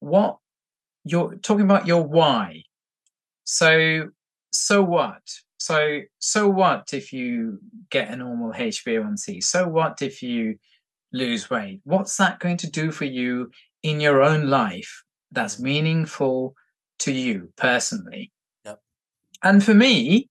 what 0.00 0.38
you're 1.04 1.36
talking 1.36 1.64
about 1.64 1.86
your 1.86 2.02
why. 2.02 2.62
So, 3.44 4.08
so 4.50 4.82
what? 4.82 5.22
So, 5.58 6.00
so 6.18 6.48
what 6.48 6.92
if 6.92 7.12
you 7.12 7.58
get 7.90 8.10
a 8.10 8.16
normal 8.16 8.52
HbA1c? 8.52 9.42
So 9.42 9.66
what 9.66 10.02
if 10.02 10.22
you 10.22 10.56
lose 11.12 11.50
weight? 11.50 11.80
What's 11.84 12.16
that 12.18 12.38
going 12.38 12.58
to 12.58 12.70
do 12.70 12.92
for 12.92 13.06
you 13.06 13.50
in 13.82 14.00
your 14.00 14.22
own 14.22 14.48
life 14.48 15.02
that's 15.32 15.56
mm-hmm. 15.56 15.64
meaningful 15.64 16.54
to 17.00 17.12
you 17.12 17.52
personally. 17.56 18.32
Yep. 18.64 18.80
And 19.42 19.62
for 19.62 19.74
me, 19.74 20.28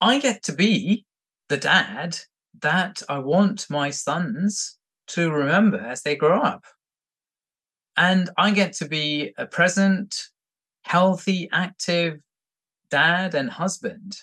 I 0.00 0.18
get 0.18 0.42
to 0.44 0.52
be 0.52 1.06
the 1.48 1.56
dad 1.56 2.18
that 2.60 3.02
I 3.08 3.18
want 3.18 3.66
my 3.70 3.90
sons 3.90 4.78
to 5.08 5.30
remember 5.30 5.78
as 5.78 6.02
they 6.02 6.16
grow 6.16 6.40
up. 6.40 6.64
And 7.96 8.30
I 8.38 8.52
get 8.52 8.72
to 8.74 8.88
be 8.88 9.34
a 9.36 9.46
present, 9.46 10.14
healthy, 10.84 11.48
active 11.52 12.20
dad 12.90 13.34
and 13.34 13.50
husband. 13.50 14.16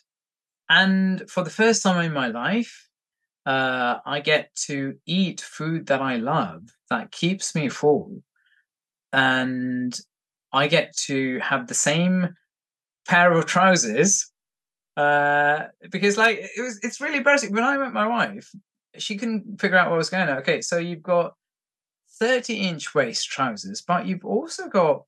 And 0.70 1.30
for 1.30 1.44
the 1.44 1.50
first 1.50 1.84
time 1.84 2.04
in 2.04 2.14
my 2.14 2.28
life, 2.28 2.88
uh, 3.46 3.98
I 4.06 4.20
get 4.20 4.54
to 4.68 4.96
eat 5.06 5.42
food 5.42 5.88
that 5.88 6.02
I 6.02 6.18
love 6.18 6.62
that 6.90 7.12
keeps 7.12 7.56
me 7.56 7.70
full. 7.70 8.22
And 9.12 9.98
I 10.54 10.68
get 10.68 10.96
to 11.06 11.40
have 11.40 11.68
the 11.68 11.74
same 11.74 12.36
pair 13.08 13.32
of 13.32 13.46
trousers 13.46 14.32
uh, 14.98 15.68
because, 15.92 16.18
like, 16.18 16.40
it 16.40 16.62
was 16.62 16.80
it's 16.84 17.02
really 17.02 17.22
basic. 17.22 17.52
When 17.52 17.64
I 17.64 17.78
met 17.78 17.94
my 17.94 18.08
wife, 18.08 18.50
she 18.98 19.18
couldn't 19.18 19.60
figure 19.60 19.78
out 19.78 19.90
what 19.90 19.98
was 19.98 20.10
going 20.10 20.30
on. 20.30 20.38
Okay, 20.40 20.62
so 20.62 20.78
you've 20.78 21.04
got 21.04 21.34
30 22.20 22.56
inch 22.56 22.94
waist 22.94 23.30
trousers, 23.30 23.82
but 23.82 24.06
you've 24.06 24.26
also 24.26 24.68
got 24.68 25.04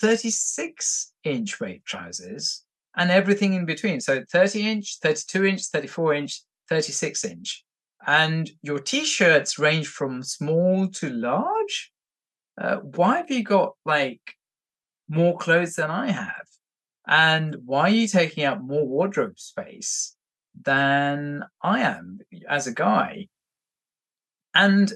36 0.00 1.12
inch 1.24 1.60
waist 1.60 1.84
trousers 1.84 2.64
and 2.96 3.10
everything 3.10 3.54
in 3.54 3.66
between. 3.66 4.00
So 4.00 4.24
30 4.30 4.68
inch, 4.68 4.98
32 5.02 5.44
inch, 5.44 5.66
34 5.66 6.14
inch, 6.14 6.42
36 6.68 7.24
inch 7.24 7.64
and 8.06 8.50
your 8.62 8.78
t-shirts 8.78 9.58
range 9.58 9.88
from 9.88 10.22
small 10.22 10.88
to 10.88 11.10
large. 11.10 11.92
Uh, 12.58 12.76
why 12.76 13.18
have 13.18 13.30
you 13.30 13.42
got 13.42 13.72
like 13.84 14.20
more 15.08 15.36
clothes 15.36 15.74
than 15.74 15.90
i 15.90 16.10
have? 16.10 16.46
And 17.06 17.56
why 17.64 17.82
are 17.82 17.90
you 17.90 18.08
taking 18.08 18.44
up 18.44 18.60
more 18.60 18.86
wardrobe 18.86 19.38
space 19.38 20.16
than 20.60 21.44
i 21.62 21.80
am 21.80 22.20
as 22.48 22.66
a 22.66 22.74
guy? 22.74 23.28
And 24.54 24.92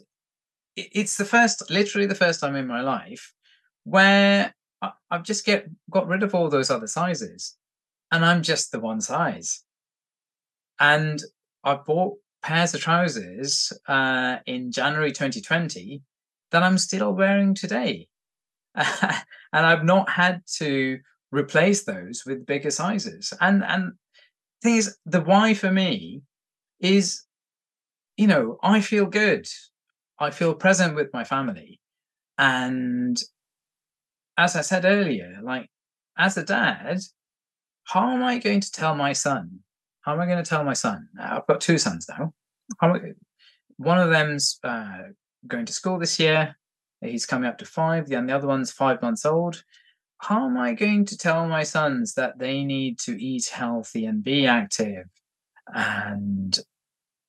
it's 0.93 1.17
the 1.17 1.25
first 1.25 1.71
literally 1.71 2.07
the 2.07 2.15
first 2.15 2.41
time 2.41 2.57
in 2.57 2.67
my 2.67 2.81
life 2.81 3.33
where 3.85 4.55
i've 5.11 5.23
just 5.23 5.45
get 5.45 5.67
got 5.91 6.07
rid 6.07 6.23
of 6.23 6.35
all 6.35 6.49
those 6.49 6.71
other 6.71 6.87
sizes 6.87 7.57
and 8.11 8.25
i'm 8.25 8.43
just 8.43 8.73
the 8.73 8.81
one 8.81 9.01
size 9.01 9.63
and 10.79 11.23
i 11.65 11.75
bought 11.75 12.17
pairs 12.43 12.75
of 12.75 12.81
trousers 12.81 13.73
uh, 13.87 14.39
in 14.47 14.73
January 14.73 15.13
2020 15.13 16.03
that 16.51 16.63
I'm 16.63 16.79
still 16.79 17.13
wearing 17.13 17.55
today. 17.55 18.09
and 18.75 18.87
I've 19.53 19.85
not 19.85 20.09
had 20.09 20.43
to 20.59 20.99
replace 21.31 21.85
those 21.85 22.23
with 22.27 22.47
bigger 22.47 22.71
sizes. 22.71 23.33
And 23.41 23.65
and 23.65 23.93
thing 24.63 24.77
is, 24.77 24.97
the 25.05 25.21
why 25.21 25.55
for 25.55 25.71
me 25.71 26.23
is, 26.81 27.25
you 28.17 28.27
know, 28.27 28.59
I 28.63 28.81
feel 28.81 29.07
good. 29.07 29.47
I 30.21 30.31
feel 30.31 30.55
present 30.55 30.95
with 30.95 31.13
my 31.13 31.25
family. 31.25 31.81
And 32.39 33.21
as 34.37 34.57
I 34.57 34.61
said 34.61 34.85
earlier, 34.85 35.39
like 35.43 35.69
as 36.19 36.37
a 36.37 36.45
dad, 36.45 37.01
how 37.85 38.11
am 38.11 38.23
I 38.23 38.39
going 38.39 38.61
to 38.61 38.71
tell 38.71 38.95
my 38.95 39.13
son 39.13 39.61
how 40.03 40.15
am 40.15 40.21
I 40.21 40.27
going 40.27 40.43
to 40.43 40.49
tell 40.49 40.65
my 40.65 40.73
son? 40.73 41.09
I've 41.21 41.47
got 41.47 41.61
two 41.61 41.79
sons 41.79 42.07
now. 42.09 42.33
one 43.77 43.99
of 43.99 44.11
them's 44.11 44.59
uh, 44.65 45.03
going 45.47 45.67
to 45.67 45.73
school 45.73 45.99
this 45.99 46.19
year. 46.19 46.57
He's 47.03 47.27
coming 47.27 47.49
up 47.49 47.59
to 47.59 47.65
five, 47.65 48.11
and 48.11 48.29
the 48.29 48.35
other 48.35 48.47
one's 48.47 48.73
five 48.73 49.01
months 49.03 49.25
old. 49.25 49.63
How 50.19 50.47
am 50.47 50.59
I 50.59 50.75
going 50.75 51.07
to 51.07 51.17
tell 51.17 51.47
my 51.47 51.63
sons 51.63 52.15
that 52.15 52.39
they 52.39 52.63
need 52.63 52.99
to 53.01 53.23
eat 53.23 53.47
healthy 53.47 54.05
and 54.05 54.23
be 54.23 54.47
active? 54.47 55.07
And 55.75 56.59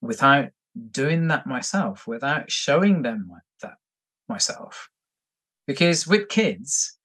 without 0.02 0.50
doing 0.92 1.28
that 1.28 1.48
myself, 1.48 2.08
without 2.08 2.52
showing 2.52 3.02
them 3.02 3.32
that 3.62 3.76
myself. 4.28 4.90
Because 5.68 6.08
with 6.08 6.30
kids, 6.30 6.98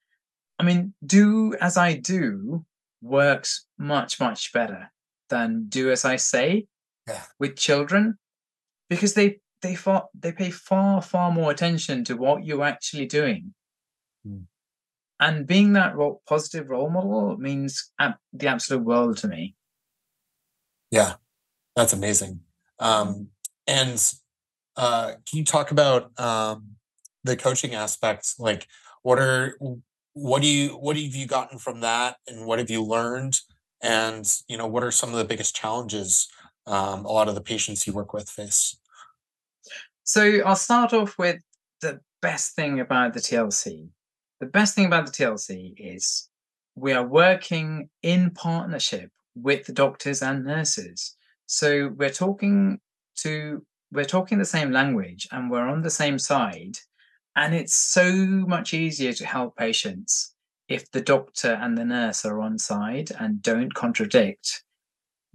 I 0.59 0.63
mean, 0.63 0.93
do 1.05 1.55
as 1.61 1.77
I 1.77 1.93
do 1.93 2.65
works 3.01 3.65
much, 3.77 4.19
much 4.19 4.51
better 4.53 4.91
than 5.29 5.67
do 5.67 5.91
as 5.91 6.05
I 6.05 6.15
say 6.15 6.67
yeah. 7.07 7.23
with 7.39 7.55
children 7.55 8.17
because 8.89 9.13
they 9.13 9.39
they 9.61 9.75
far, 9.75 10.05
they 10.17 10.31
pay 10.31 10.51
far 10.51 11.01
far 11.01 11.31
more 11.31 11.51
attention 11.51 12.03
to 12.05 12.15
what 12.15 12.45
you're 12.45 12.63
actually 12.63 13.05
doing. 13.05 13.53
Mm. 14.27 14.43
And 15.19 15.47
being 15.47 15.73
that 15.73 15.95
role, 15.95 16.21
positive 16.27 16.69
role 16.69 16.89
model 16.89 17.37
means 17.37 17.91
ab- 17.99 18.19
the 18.33 18.47
absolute 18.47 18.83
world 18.83 19.17
to 19.17 19.27
me. 19.27 19.55
Yeah, 20.91 21.15
that's 21.75 21.93
amazing. 21.93 22.41
Um, 22.79 23.29
and 23.67 24.03
uh, 24.75 25.13
can 25.29 25.39
you 25.39 25.43
talk 25.43 25.71
about 25.71 26.17
um, 26.19 26.75
the 27.23 27.35
coaching 27.35 27.73
aspects? 27.73 28.39
Like, 28.39 28.67
what 29.03 29.19
are 29.19 29.57
what 30.13 30.41
do 30.41 30.47
you 30.47 30.69
what 30.77 30.95
have 30.95 31.15
you 31.15 31.27
gotten 31.27 31.59
from 31.59 31.81
that 31.81 32.17
and 32.27 32.45
what 32.45 32.59
have 32.59 32.69
you 32.69 32.83
learned? 32.83 33.39
And 33.81 34.25
you 34.47 34.57
know 34.57 34.67
what 34.67 34.83
are 34.83 34.91
some 34.91 35.11
of 35.11 35.17
the 35.17 35.25
biggest 35.25 35.55
challenges 35.55 36.27
um, 36.65 37.05
a 37.05 37.11
lot 37.11 37.27
of 37.27 37.35
the 37.35 37.41
patients 37.41 37.85
you 37.85 37.93
work 37.93 38.13
with 38.13 38.29
face? 38.29 38.77
So 40.03 40.41
i'll 40.45 40.55
start 40.55 40.93
off 40.93 41.17
with 41.19 41.41
the 41.81 41.99
best 42.21 42.55
thing 42.55 42.79
about 42.79 43.13
the 43.13 43.19
tlc 43.19 43.87
the 44.39 44.45
best 44.45 44.73
thing 44.73 44.85
about 44.85 45.05
the 45.05 45.11
tlc 45.11 45.73
is 45.77 46.29
we 46.77 46.93
are 46.93 47.05
working 47.05 47.89
in 48.03 48.29
partnership 48.31 49.11
with 49.35 49.65
the 49.65 49.73
doctors 49.73 50.21
and 50.21 50.45
nurses. 50.45 51.15
So 51.47 51.89
we're 51.95 52.11
talking 52.11 52.79
to 53.17 53.65
we're 53.91 54.05
talking 54.05 54.37
the 54.37 54.45
same 54.45 54.71
language 54.71 55.27
and 55.31 55.49
we're 55.49 55.67
on 55.67 55.81
the 55.81 55.89
same 55.89 56.19
side 56.19 56.77
and 57.35 57.53
it's 57.53 57.75
so 57.75 58.11
much 58.13 58.73
easier 58.73 59.13
to 59.13 59.25
help 59.25 59.55
patients 59.55 60.33
if 60.67 60.89
the 60.91 61.01
doctor 61.01 61.53
and 61.61 61.77
the 61.77 61.85
nurse 61.85 62.25
are 62.25 62.41
on 62.41 62.57
side 62.57 63.11
and 63.19 63.41
don't 63.41 63.73
contradict 63.73 64.63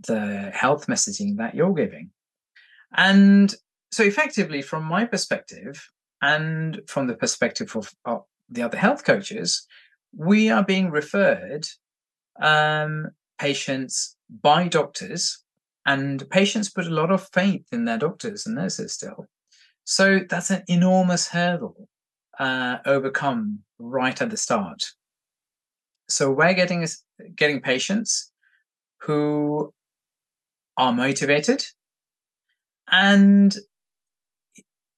the 0.07 0.51
health 0.53 0.87
messaging 0.87 1.37
that 1.37 1.55
you're 1.55 1.73
giving. 1.73 2.11
And 2.95 3.55
so, 3.93 4.03
effectively, 4.03 4.63
from 4.63 4.85
my 4.85 5.05
perspective, 5.05 5.89
and 6.23 6.81
from 6.87 7.07
the 7.07 7.17
perspective 7.17 7.75
of, 7.77 7.91
of 8.05 8.23
the 8.49 8.63
other 8.63 8.79
health 8.79 9.05
coaches, 9.05 9.67
we 10.15 10.51
are 10.51 10.65
being 10.65 10.91
referred 10.91 11.67
um, 12.41 13.11
patients 13.39 14.17
by 14.43 14.69
doctors, 14.69 15.42
and 15.87 16.29
patients 16.31 16.71
put 16.71 16.87
a 16.87 16.91
lot 16.91 17.11
of 17.11 17.29
faith 17.33 17.65
in 17.73 17.85
their 17.85 17.99
doctors 17.99 18.47
and 18.47 18.57
nurses 18.57 18.93
still. 18.93 19.27
So 19.85 20.21
that's 20.29 20.51
an 20.51 20.63
enormous 20.69 21.29
hurdle 21.29 21.89
uh, 22.39 22.79
overcome 22.87 23.61
right 23.79 24.21
at 24.21 24.31
the 24.31 24.37
start. 24.37 24.85
So 26.09 26.31
we're 26.31 26.55
getting 26.55 26.87
getting 27.37 27.61
patients 27.61 28.31
who 29.01 29.73
are 30.77 30.93
motivated, 30.93 31.65
and 32.91 33.57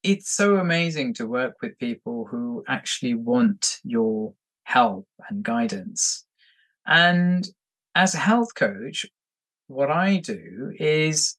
it's 0.02 0.30
so 0.30 0.56
amazing 0.56 1.14
to 1.14 1.26
work 1.26 1.54
with 1.62 1.78
people 1.78 2.26
who 2.30 2.64
actually 2.68 3.14
want 3.14 3.78
your 3.84 4.34
help 4.64 5.06
and 5.28 5.42
guidance. 5.42 6.26
And 6.86 7.48
as 7.94 8.14
a 8.14 8.18
health 8.18 8.54
coach, 8.54 9.06
what 9.66 9.90
I 9.90 10.16
do 10.16 10.72
is 10.78 11.36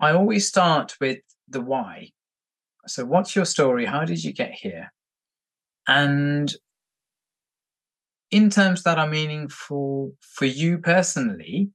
I 0.00 0.12
always 0.12 0.48
start 0.48 0.96
with 1.00 1.18
the 1.48 1.60
why. 1.60 2.10
So, 2.86 3.04
what's 3.04 3.36
your 3.36 3.44
story? 3.44 3.86
How 3.86 4.04
did 4.04 4.24
you 4.24 4.32
get 4.32 4.52
here? 4.52 4.92
And 5.86 6.52
in 8.30 8.50
terms 8.50 8.82
that 8.82 8.98
are 8.98 9.06
meaningful 9.06 10.12
for 10.20 10.46
you 10.46 10.78
personally, 10.78 11.70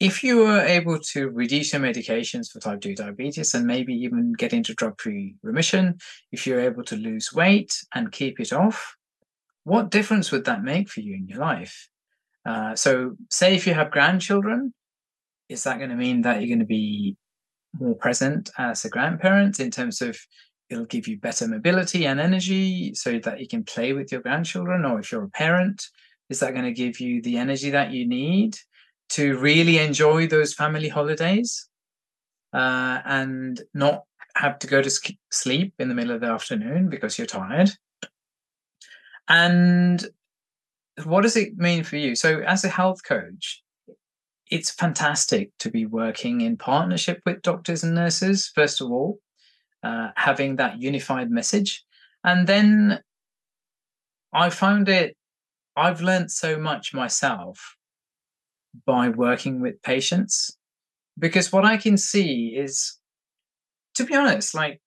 if 0.00 0.24
you 0.24 0.38
were 0.38 0.60
able 0.60 0.98
to 0.98 1.28
reduce 1.28 1.72
your 1.72 1.82
medications 1.82 2.50
for 2.50 2.58
type 2.58 2.80
2 2.80 2.96
diabetes 2.96 3.54
and 3.54 3.66
maybe 3.66 3.94
even 3.94 4.32
get 4.32 4.52
into 4.52 4.74
drug 4.74 5.00
free 5.00 5.36
remission, 5.42 5.98
if 6.32 6.46
you're 6.46 6.60
able 6.60 6.82
to 6.84 6.96
lose 6.96 7.32
weight 7.32 7.72
and 7.94 8.10
keep 8.10 8.40
it 8.40 8.52
off, 8.52 8.96
what 9.62 9.90
difference 9.90 10.32
would 10.32 10.44
that 10.46 10.64
make 10.64 10.88
for 10.88 11.00
you 11.00 11.14
in 11.14 11.28
your 11.28 11.38
life? 11.38 11.88
Uh, 12.44 12.74
so, 12.74 13.16
say 13.30 13.54
if 13.54 13.66
you 13.66 13.74
have 13.74 13.90
grandchildren, 13.90 14.74
is 15.48 15.64
that 15.64 15.78
going 15.78 15.90
to 15.90 15.96
mean 15.96 16.22
that 16.22 16.40
you're 16.40 16.48
going 16.48 16.58
to 16.58 16.64
be 16.64 17.16
more 17.78 17.94
present 17.94 18.50
as 18.58 18.84
a 18.84 18.90
grandparent 18.90 19.60
in 19.60 19.70
terms 19.70 20.02
of 20.02 20.18
it'll 20.68 20.84
give 20.86 21.06
you 21.06 21.18
better 21.18 21.46
mobility 21.46 22.06
and 22.06 22.20
energy 22.20 22.94
so 22.94 23.18
that 23.18 23.40
you 23.40 23.46
can 23.46 23.62
play 23.64 23.92
with 23.92 24.10
your 24.10 24.20
grandchildren 24.20 24.84
or 24.84 24.98
if 24.98 25.12
you're 25.12 25.24
a 25.24 25.30
parent 25.30 25.82
is 26.32 26.40
that 26.40 26.54
going 26.54 26.64
to 26.64 26.72
give 26.72 26.98
you 26.98 27.20
the 27.22 27.36
energy 27.36 27.70
that 27.70 27.92
you 27.92 28.08
need 28.08 28.56
to 29.10 29.36
really 29.38 29.78
enjoy 29.78 30.26
those 30.26 30.54
family 30.54 30.88
holidays? 30.88 31.68
Uh, 32.54 33.00
and 33.06 33.62
not 33.72 34.04
have 34.34 34.58
to 34.58 34.66
go 34.66 34.82
to 34.82 34.90
sleep 35.30 35.72
in 35.78 35.88
the 35.88 35.94
middle 35.94 36.14
of 36.14 36.20
the 36.20 36.26
afternoon 36.26 36.90
because 36.90 37.16
you're 37.16 37.26
tired. 37.26 37.70
And 39.28 40.04
what 41.04 41.22
does 41.22 41.36
it 41.36 41.56
mean 41.56 41.82
for 41.82 41.96
you 41.96 42.14
so 42.14 42.40
as 42.40 42.64
a 42.64 42.68
health 42.68 43.02
coach 43.04 43.62
it's 44.52 44.70
fantastic 44.70 45.50
to 45.58 45.70
be 45.70 45.86
working 45.86 46.42
in 46.42 46.58
partnership 46.58 47.22
with 47.24 47.40
doctors 47.40 47.82
and 47.82 47.94
nurses, 47.94 48.52
first 48.54 48.82
of 48.82 48.92
all, 48.92 49.18
uh, 49.82 50.08
having 50.14 50.56
that 50.56 50.78
unified 50.78 51.30
message. 51.30 51.82
And 52.22 52.46
then 52.46 53.00
I 54.34 54.50
found 54.50 54.90
it, 54.90 55.16
I've 55.74 56.02
learned 56.02 56.30
so 56.30 56.58
much 56.58 56.92
myself 56.92 57.76
by 58.84 59.08
working 59.08 59.62
with 59.62 59.82
patients 59.82 60.54
because 61.18 61.50
what 61.50 61.64
I 61.64 61.78
can 61.78 61.96
see 61.96 62.48
is, 62.48 62.98
to 63.94 64.04
be 64.04 64.14
honest, 64.14 64.54
like 64.54 64.82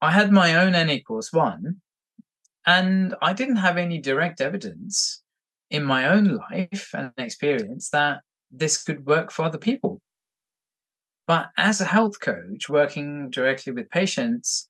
I 0.00 0.12
had 0.12 0.32
my 0.32 0.54
own 0.54 0.74
N 0.74 0.88
equals 0.88 1.30
one, 1.30 1.82
and 2.66 3.14
I 3.20 3.34
didn't 3.34 3.56
have 3.56 3.76
any 3.76 4.00
direct 4.00 4.40
evidence 4.40 5.22
in 5.70 5.84
my 5.84 6.08
own 6.08 6.40
life 6.50 6.90
and 6.94 7.12
experience 7.16 7.90
that 7.90 8.20
this 8.50 8.82
could 8.82 9.06
work 9.06 9.30
for 9.30 9.44
other 9.44 9.58
people. 9.58 10.00
But 11.26 11.50
as 11.56 11.80
a 11.80 11.84
health 11.84 12.20
coach, 12.20 12.68
working 12.68 13.30
directly 13.30 13.72
with 13.72 13.90
patients 13.90 14.68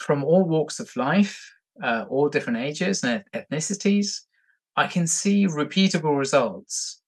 from 0.00 0.24
all 0.24 0.44
walks 0.44 0.80
of 0.80 0.94
life, 0.96 1.52
uh, 1.82 2.04
all 2.08 2.28
different 2.28 2.58
ages 2.58 3.04
and 3.04 3.22
ethnicities, 3.32 4.22
I 4.76 4.86
can 4.86 5.06
see 5.06 5.46
repeatable 5.46 6.18
results, 6.18 7.00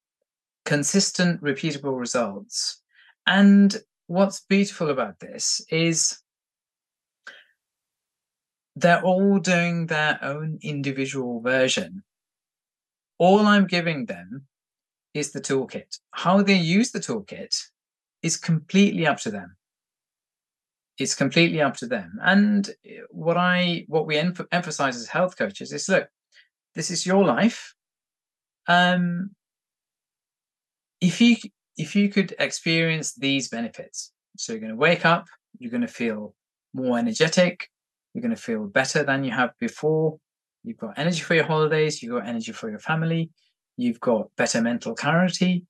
consistent, 0.64 1.42
repeatable 1.42 1.98
results. 1.98 2.80
And 3.26 3.76
what's 4.06 4.40
beautiful 4.48 4.90
about 4.90 5.18
this 5.18 5.64
is 5.70 6.20
they're 8.76 9.02
all 9.02 9.38
doing 9.38 9.86
their 9.86 10.18
own 10.22 10.58
individual 10.62 11.40
version. 11.40 12.02
All 13.20 13.40
I'm 13.40 13.66
giving 13.66 14.06
them 14.06 14.46
is 15.12 15.30
the 15.30 15.42
toolkit. 15.42 15.98
How 16.12 16.42
they 16.42 16.56
use 16.56 16.90
the 16.90 17.00
toolkit 17.00 17.54
is 18.22 18.38
completely 18.38 19.06
up 19.06 19.18
to 19.18 19.30
them. 19.30 19.56
It's 20.98 21.14
completely 21.14 21.60
up 21.60 21.76
to 21.76 21.86
them. 21.86 22.18
And 22.22 22.70
what 23.10 23.36
I 23.36 23.84
what 23.88 24.06
we 24.06 24.16
em- 24.16 24.48
emphasize 24.50 24.96
as 24.96 25.06
health 25.06 25.36
coaches 25.36 25.70
is 25.70 25.88
look, 25.88 26.08
this 26.74 26.90
is 26.90 27.04
your 27.04 27.22
life. 27.22 27.74
Um, 28.66 29.32
if 31.02 31.20
you 31.20 31.36
if 31.76 31.94
you 31.94 32.08
could 32.08 32.34
experience 32.38 33.14
these 33.14 33.48
benefits, 33.48 34.12
so 34.38 34.54
you're 34.54 34.60
going 34.60 34.72
to 34.72 34.76
wake 34.76 35.04
up, 35.04 35.26
you're 35.58 35.70
going 35.70 35.80
to 35.82 35.88
feel 35.88 36.34
more 36.72 36.98
energetic, 36.98 37.68
you're 38.14 38.22
going 38.22 38.34
to 38.34 38.40
feel 38.40 38.66
better 38.66 39.02
than 39.02 39.24
you 39.24 39.30
have 39.30 39.50
before. 39.58 40.18
You've 40.64 40.78
got 40.78 40.98
energy 40.98 41.20
for 41.20 41.34
your 41.34 41.46
holidays, 41.46 42.02
you've 42.02 42.12
got 42.12 42.28
energy 42.28 42.52
for 42.52 42.68
your 42.68 42.78
family, 42.78 43.30
you've 43.76 44.00
got 44.00 44.28
better 44.36 44.60
mental 44.60 44.94
clarity. 44.94 45.64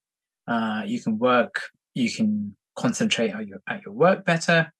Uh, 0.46 0.82
you 0.84 1.00
can 1.00 1.18
work, 1.18 1.62
you 1.94 2.10
can 2.10 2.56
concentrate 2.74 3.30
at 3.30 3.46
your, 3.46 3.62
at 3.68 3.82
your 3.84 3.94
work 3.94 4.24
better. 4.24 4.72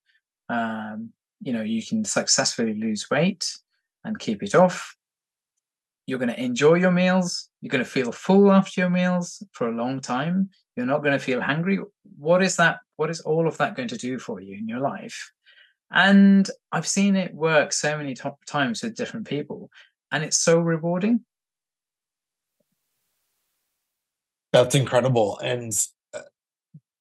Um, 0.49 1.11
you 1.39 1.53
know, 1.53 1.61
you 1.61 1.85
can 1.85 2.03
successfully 2.03 2.73
lose 2.73 3.09
weight 3.09 3.49
and 4.03 4.19
keep 4.19 4.43
it 4.43 4.53
off. 4.53 4.95
You're 6.05 6.19
going 6.19 6.29
to 6.29 6.43
enjoy 6.43 6.75
your 6.75 6.91
meals. 6.91 7.49
You're 7.61 7.69
going 7.69 7.83
to 7.83 7.89
feel 7.89 8.11
full 8.11 8.51
after 8.51 8.81
your 8.81 8.89
meals 8.89 9.43
for 9.53 9.69
a 9.69 9.75
long 9.75 10.01
time. 10.01 10.49
You're 10.75 10.85
not 10.85 11.03
going 11.03 11.17
to 11.17 11.23
feel 11.23 11.41
hungry. 11.41 11.79
What 12.17 12.43
is 12.43 12.57
that? 12.57 12.79
What 12.97 13.09
is 13.09 13.21
all 13.21 13.47
of 13.47 13.57
that 13.57 13.75
going 13.75 13.87
to 13.89 13.97
do 13.97 14.19
for 14.19 14.41
you 14.41 14.57
in 14.57 14.67
your 14.67 14.79
life? 14.79 15.31
And 15.91 16.49
I've 16.71 16.87
seen 16.87 17.15
it 17.15 17.33
work 17.33 17.73
so 17.73 17.97
many 17.97 18.15
times 18.45 18.81
with 18.81 18.95
different 18.95 19.27
people, 19.27 19.69
and 20.11 20.23
it's 20.23 20.37
so 20.37 20.59
rewarding. 20.59 21.21
That's 24.53 24.75
incredible. 24.75 25.39
And 25.39 25.71
uh, 26.13 26.21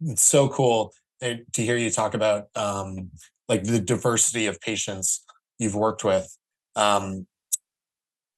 it's 0.03 0.23
so 0.23 0.49
cool 0.49 0.95
to 1.21 1.45
hear 1.55 1.77
you 1.77 1.91
talk 1.91 2.15
about 2.15 2.47
um, 2.55 3.11
like 3.49 3.65
the 3.65 3.81
diversity 3.81 4.47
of 4.47 4.61
patients 4.61 5.25
you've 5.59 5.75
worked 5.75 6.05
with. 6.05 6.35
Um, 6.77 7.27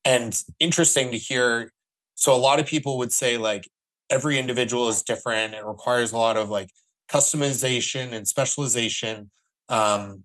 and 0.05 0.37
interesting 0.59 1.13
to 1.13 1.19
hear. 1.19 1.71
So 2.15 2.35
a 2.35 2.39
lot 2.39 2.59
of 2.59 2.67
people 2.67 2.99
would 2.99 3.13
say 3.13 3.39
like 3.39 3.69
every 4.11 4.39
individual 4.39 4.89
is 4.89 5.03
different. 5.03 5.55
It 5.55 5.65
requires 5.65 6.13
a 6.13 6.19
lot 6.19 6.37
of 6.37 6.49
like 6.49 6.71
customization 7.09 8.13
and 8.13 8.27
specialization. 8.27 9.31
Um, 9.69 10.25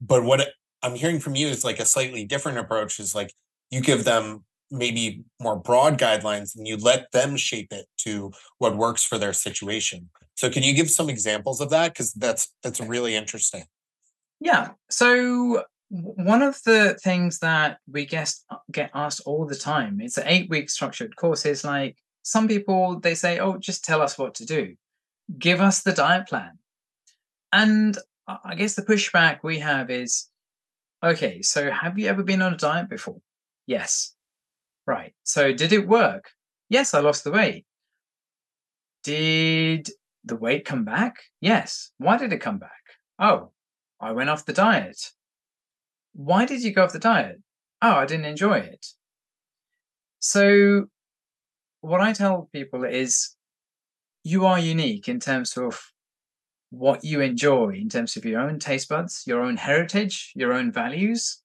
but 0.00 0.24
what 0.24 0.48
I'm 0.82 0.94
hearing 0.94 1.20
from 1.20 1.34
you 1.34 1.46
is 1.46 1.64
like 1.64 1.80
a 1.80 1.86
slightly 1.86 2.26
different 2.26 2.58
approach 2.58 3.00
is 3.00 3.14
like 3.14 3.32
you 3.74 3.80
give 3.80 4.04
them 4.04 4.44
maybe 4.70 5.24
more 5.40 5.56
broad 5.56 5.98
guidelines 5.98 6.56
and 6.56 6.66
you 6.66 6.76
let 6.76 7.10
them 7.12 7.36
shape 7.36 7.72
it 7.72 7.86
to 7.98 8.32
what 8.58 8.76
works 8.76 9.04
for 9.04 9.18
their 9.18 9.32
situation. 9.32 10.08
So 10.36 10.48
can 10.48 10.62
you 10.62 10.74
give 10.74 10.90
some 10.90 11.08
examples 11.10 11.60
of 11.60 11.70
that? 11.70 11.92
Because 11.92 12.12
that's 12.12 12.52
that's 12.62 12.80
really 12.80 13.16
interesting. 13.16 13.64
Yeah. 14.40 14.70
So 14.90 15.64
one 15.90 16.42
of 16.42 16.60
the 16.64 16.98
things 17.02 17.40
that 17.40 17.78
we 17.90 18.06
guess 18.06 18.44
get 18.70 18.90
asked 18.94 19.20
all 19.26 19.46
the 19.46 19.54
time 19.54 20.00
it's 20.00 20.18
an 20.18 20.24
eight 20.26 20.48
week 20.50 20.68
structured 20.68 21.14
course 21.14 21.46
is 21.46 21.62
like 21.62 21.96
some 22.22 22.48
people 22.48 22.98
they 22.98 23.14
say 23.14 23.38
oh 23.38 23.58
just 23.58 23.84
tell 23.84 24.00
us 24.00 24.16
what 24.16 24.34
to 24.36 24.46
do. 24.46 24.74
Give 25.38 25.60
us 25.60 25.82
the 25.82 25.92
diet 25.92 26.28
plan. 26.28 26.58
And 27.52 27.98
i 28.46 28.54
guess 28.54 28.74
the 28.74 28.82
pushback 28.82 29.40
we 29.42 29.58
have 29.58 29.90
is 29.90 30.28
okay 31.02 31.42
so 31.42 31.70
have 31.70 31.98
you 31.98 32.06
ever 32.08 32.22
been 32.22 32.40
on 32.40 32.54
a 32.54 32.56
diet 32.56 32.88
before 32.88 33.20
yes. 33.66 34.14
Right. 34.86 35.14
So 35.22 35.52
did 35.52 35.72
it 35.72 35.88
work? 35.88 36.30
Yes 36.68 36.94
i 36.94 37.00
lost 37.00 37.24
the 37.24 37.30
weight. 37.30 37.66
Did 39.02 39.88
the 40.24 40.36
weight 40.36 40.64
come 40.64 40.84
back? 40.84 41.16
Yes. 41.40 41.90
Why 41.98 42.16
did 42.16 42.32
it 42.32 42.40
come 42.40 42.58
back? 42.58 42.70
Oh 43.18 43.50
i 44.00 44.12
went 44.12 44.30
off 44.30 44.44
the 44.44 44.52
diet. 44.52 45.12
Why 46.12 46.44
did 46.44 46.62
you 46.62 46.72
go 46.72 46.84
off 46.84 46.92
the 46.92 46.98
diet? 46.98 47.40
Oh, 47.82 47.92
I 47.92 48.06
didn't 48.06 48.26
enjoy 48.26 48.58
it. 48.58 48.86
So, 50.20 50.86
what 51.80 52.00
I 52.00 52.12
tell 52.12 52.48
people 52.52 52.84
is 52.84 53.34
you 54.22 54.46
are 54.46 54.58
unique 54.58 55.08
in 55.08 55.20
terms 55.20 55.56
of 55.56 55.82
what 56.70 57.04
you 57.04 57.20
enjoy, 57.20 57.74
in 57.80 57.88
terms 57.88 58.16
of 58.16 58.24
your 58.24 58.40
own 58.40 58.58
taste 58.58 58.88
buds, 58.88 59.22
your 59.26 59.42
own 59.42 59.56
heritage, 59.56 60.32
your 60.34 60.52
own 60.52 60.72
values. 60.72 61.42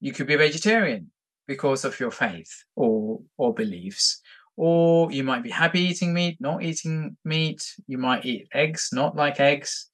You 0.00 0.12
could 0.12 0.26
be 0.26 0.34
a 0.34 0.38
vegetarian 0.38 1.10
because 1.50 1.84
of 1.84 1.98
your 1.98 2.12
faith 2.12 2.52
or, 2.76 3.18
or 3.36 3.52
beliefs. 3.52 4.22
Or 4.56 5.10
you 5.10 5.24
might 5.24 5.42
be 5.42 5.50
happy 5.50 5.80
eating 5.80 6.14
meat, 6.14 6.36
not 6.38 6.62
eating 6.62 7.16
meat. 7.24 7.60
You 7.88 7.98
might 7.98 8.24
eat 8.24 8.46
eggs, 8.54 8.90
not 8.92 9.16
like 9.16 9.40
eggs. 9.40 9.90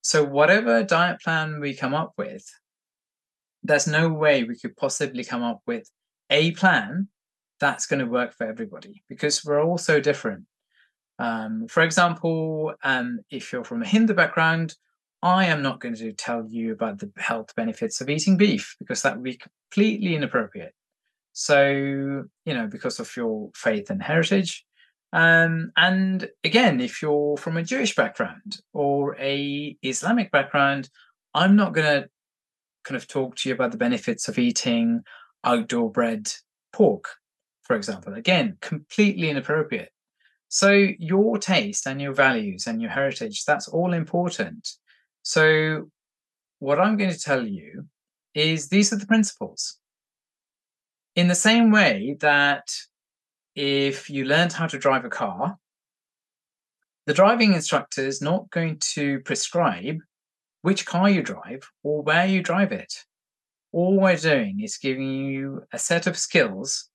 So, 0.00 0.24
whatever 0.24 0.82
diet 0.82 1.20
plan 1.20 1.60
we 1.60 1.74
come 1.74 1.92
up 1.92 2.12
with, 2.16 2.46
there's 3.62 3.86
no 3.86 4.08
way 4.08 4.44
we 4.44 4.58
could 4.58 4.74
possibly 4.76 5.22
come 5.22 5.42
up 5.42 5.60
with 5.66 5.90
a 6.30 6.52
plan 6.52 7.08
that's 7.60 7.86
going 7.86 8.00
to 8.00 8.10
work 8.10 8.32
for 8.32 8.46
everybody 8.46 9.02
because 9.10 9.44
we're 9.44 9.62
all 9.62 9.78
so 9.78 10.00
different. 10.00 10.44
Um, 11.18 11.66
for 11.68 11.82
example, 11.82 12.72
um, 12.82 13.20
if 13.30 13.52
you're 13.52 13.64
from 13.64 13.82
a 13.82 13.86
Hindu 13.86 14.14
background, 14.14 14.76
I 15.22 15.46
am 15.46 15.60
not 15.60 15.80
going 15.80 15.96
to 15.96 16.12
tell 16.12 16.46
you 16.48 16.72
about 16.72 17.00
the 17.00 17.10
health 17.18 17.54
benefits 17.54 18.00
of 18.00 18.08
eating 18.08 18.36
beef 18.36 18.76
because 18.78 19.02
that 19.02 19.16
would 19.16 19.24
be 19.24 19.38
completely 19.70 20.14
inappropriate. 20.14 20.74
So, 21.38 21.68
you 22.46 22.54
know, 22.54 22.66
because 22.66 22.98
of 22.98 23.14
your 23.14 23.50
faith 23.54 23.90
and 23.90 24.02
heritage. 24.02 24.64
Um, 25.12 25.70
and 25.76 26.26
again, 26.42 26.80
if 26.80 27.02
you're 27.02 27.36
from 27.36 27.58
a 27.58 27.62
Jewish 27.62 27.94
background 27.94 28.56
or 28.72 29.14
a 29.20 29.76
Islamic 29.82 30.30
background, 30.30 30.88
I'm 31.34 31.54
not 31.54 31.74
going 31.74 32.04
to 32.04 32.08
kind 32.84 32.96
of 32.96 33.06
talk 33.06 33.36
to 33.36 33.50
you 33.50 33.54
about 33.54 33.72
the 33.72 33.76
benefits 33.76 34.28
of 34.28 34.38
eating 34.38 35.02
outdoor 35.44 35.92
bred 35.92 36.32
pork, 36.72 37.10
for 37.64 37.76
example. 37.76 38.14
Again, 38.14 38.56
completely 38.62 39.28
inappropriate. 39.28 39.90
So, 40.48 40.70
your 40.70 41.36
taste 41.36 41.86
and 41.86 42.00
your 42.00 42.14
values 42.14 42.66
and 42.66 42.80
your 42.80 42.92
heritage, 42.92 43.44
that's 43.44 43.68
all 43.68 43.92
important. 43.92 44.66
So, 45.20 45.90
what 46.60 46.80
I'm 46.80 46.96
going 46.96 47.12
to 47.12 47.20
tell 47.20 47.46
you 47.46 47.88
is 48.32 48.70
these 48.70 48.90
are 48.90 48.96
the 48.96 49.06
principles. 49.06 49.78
In 51.16 51.28
the 51.28 51.34
same 51.34 51.70
way 51.70 52.14
that 52.20 52.70
if 53.54 54.10
you 54.10 54.26
learned 54.26 54.52
how 54.52 54.66
to 54.66 54.78
drive 54.78 55.06
a 55.06 55.08
car, 55.08 55.56
the 57.06 57.14
driving 57.14 57.54
instructor 57.54 58.06
is 58.06 58.20
not 58.20 58.50
going 58.50 58.78
to 58.94 59.20
prescribe 59.20 60.00
which 60.60 60.84
car 60.84 61.08
you 61.08 61.22
drive 61.22 61.66
or 61.82 62.02
where 62.02 62.26
you 62.26 62.42
drive 62.42 62.70
it. 62.70 62.92
All 63.72 63.98
we're 63.98 64.16
doing 64.16 64.60
is 64.60 64.76
giving 64.76 65.24
you 65.24 65.62
a 65.72 65.78
set 65.78 66.06
of 66.06 66.18
skills, 66.18 66.90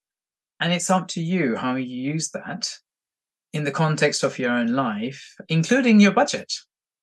and 0.60 0.72
it's 0.72 0.92
up 0.92 1.08
to 1.10 1.22
you 1.22 1.56
how 1.56 1.76
you 1.76 2.14
use 2.14 2.30
that 2.32 2.70
in 3.54 3.64
the 3.64 3.72
context 3.72 4.24
of 4.24 4.38
your 4.38 4.52
own 4.52 4.68
life, 4.68 5.36
including 5.50 6.00
your 6.00 6.12
budget, 6.12 6.54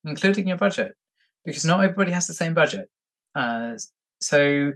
including 0.04 0.46
your 0.46 0.56
budget, 0.56 0.92
because 1.44 1.64
not 1.64 1.82
everybody 1.82 2.12
has 2.12 2.28
the 2.28 2.34
same 2.34 2.54
budget. 2.54 2.88
Uh, 3.34 3.72
so, 4.20 4.72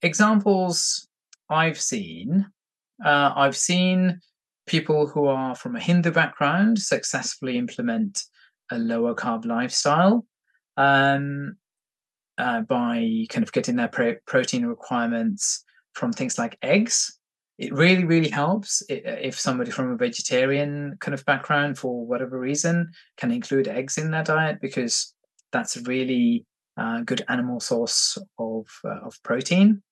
examples 0.00 1.08
I've 1.48 1.80
seen, 1.80 2.46
uh, 3.04 3.32
I've 3.34 3.56
seen 3.56 4.20
people 4.66 5.06
who 5.06 5.26
are 5.26 5.54
from 5.54 5.76
a 5.76 5.80
Hindu 5.80 6.10
background 6.10 6.78
successfully 6.78 7.58
implement 7.58 8.22
a 8.70 8.78
lower 8.78 9.14
carb 9.14 9.44
lifestyle 9.44 10.24
um, 10.76 11.56
uh, 12.38 12.62
by 12.62 13.26
kind 13.28 13.44
of 13.44 13.52
getting 13.52 13.76
their 13.76 13.88
pro- 13.88 14.16
protein 14.26 14.66
requirements 14.66 15.64
from 15.92 16.12
things 16.12 16.38
like 16.38 16.58
eggs. 16.62 17.18
It 17.56 17.72
really, 17.72 18.04
really 18.04 18.30
helps 18.30 18.82
if 18.88 19.38
somebody 19.38 19.70
from 19.70 19.92
a 19.92 19.96
vegetarian 19.96 20.96
kind 21.00 21.14
of 21.14 21.24
background, 21.24 21.78
for 21.78 22.04
whatever 22.04 22.38
reason, 22.38 22.90
can 23.16 23.30
include 23.30 23.68
eggs 23.68 23.96
in 23.96 24.10
their 24.10 24.24
diet 24.24 24.58
because 24.60 25.14
that's 25.52 25.76
a 25.76 25.82
really 25.82 26.46
uh, 26.76 27.02
good 27.02 27.24
animal 27.28 27.60
source 27.60 28.18
of 28.38 28.66
uh, 28.84 29.06
of 29.06 29.22
protein. 29.22 29.82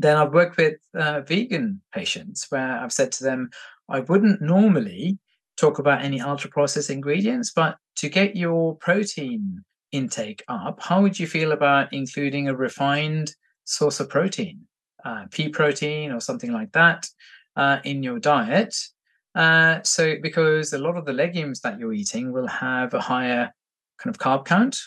Then 0.00 0.16
I've 0.16 0.32
worked 0.32 0.56
with 0.56 0.76
uh, 0.94 1.20
vegan 1.22 1.80
patients 1.92 2.46
where 2.50 2.78
I've 2.78 2.92
said 2.92 3.12
to 3.12 3.24
them, 3.24 3.50
I 3.88 4.00
wouldn't 4.00 4.40
normally 4.40 5.18
talk 5.56 5.78
about 5.78 6.04
any 6.04 6.20
ultra 6.20 6.50
processed 6.50 6.90
ingredients, 6.90 7.52
but 7.54 7.76
to 7.96 8.08
get 8.08 8.36
your 8.36 8.76
protein 8.76 9.64
intake 9.92 10.44
up, 10.48 10.80
how 10.80 11.02
would 11.02 11.18
you 11.18 11.26
feel 11.26 11.52
about 11.52 11.92
including 11.92 12.48
a 12.48 12.54
refined 12.54 13.34
source 13.64 14.00
of 14.00 14.08
protein, 14.08 14.60
uh, 15.04 15.24
pea 15.30 15.48
protein 15.48 16.12
or 16.12 16.20
something 16.20 16.52
like 16.52 16.72
that, 16.72 17.08
uh, 17.56 17.78
in 17.84 18.02
your 18.02 18.18
diet? 18.18 18.74
Uh, 19.34 19.80
so, 19.82 20.14
because 20.22 20.72
a 20.72 20.78
lot 20.78 20.96
of 20.96 21.04
the 21.04 21.12
legumes 21.12 21.60
that 21.60 21.78
you're 21.78 21.92
eating 21.92 22.32
will 22.32 22.46
have 22.46 22.94
a 22.94 23.00
higher 23.00 23.52
kind 23.98 24.14
of 24.14 24.18
carb 24.18 24.44
count. 24.44 24.78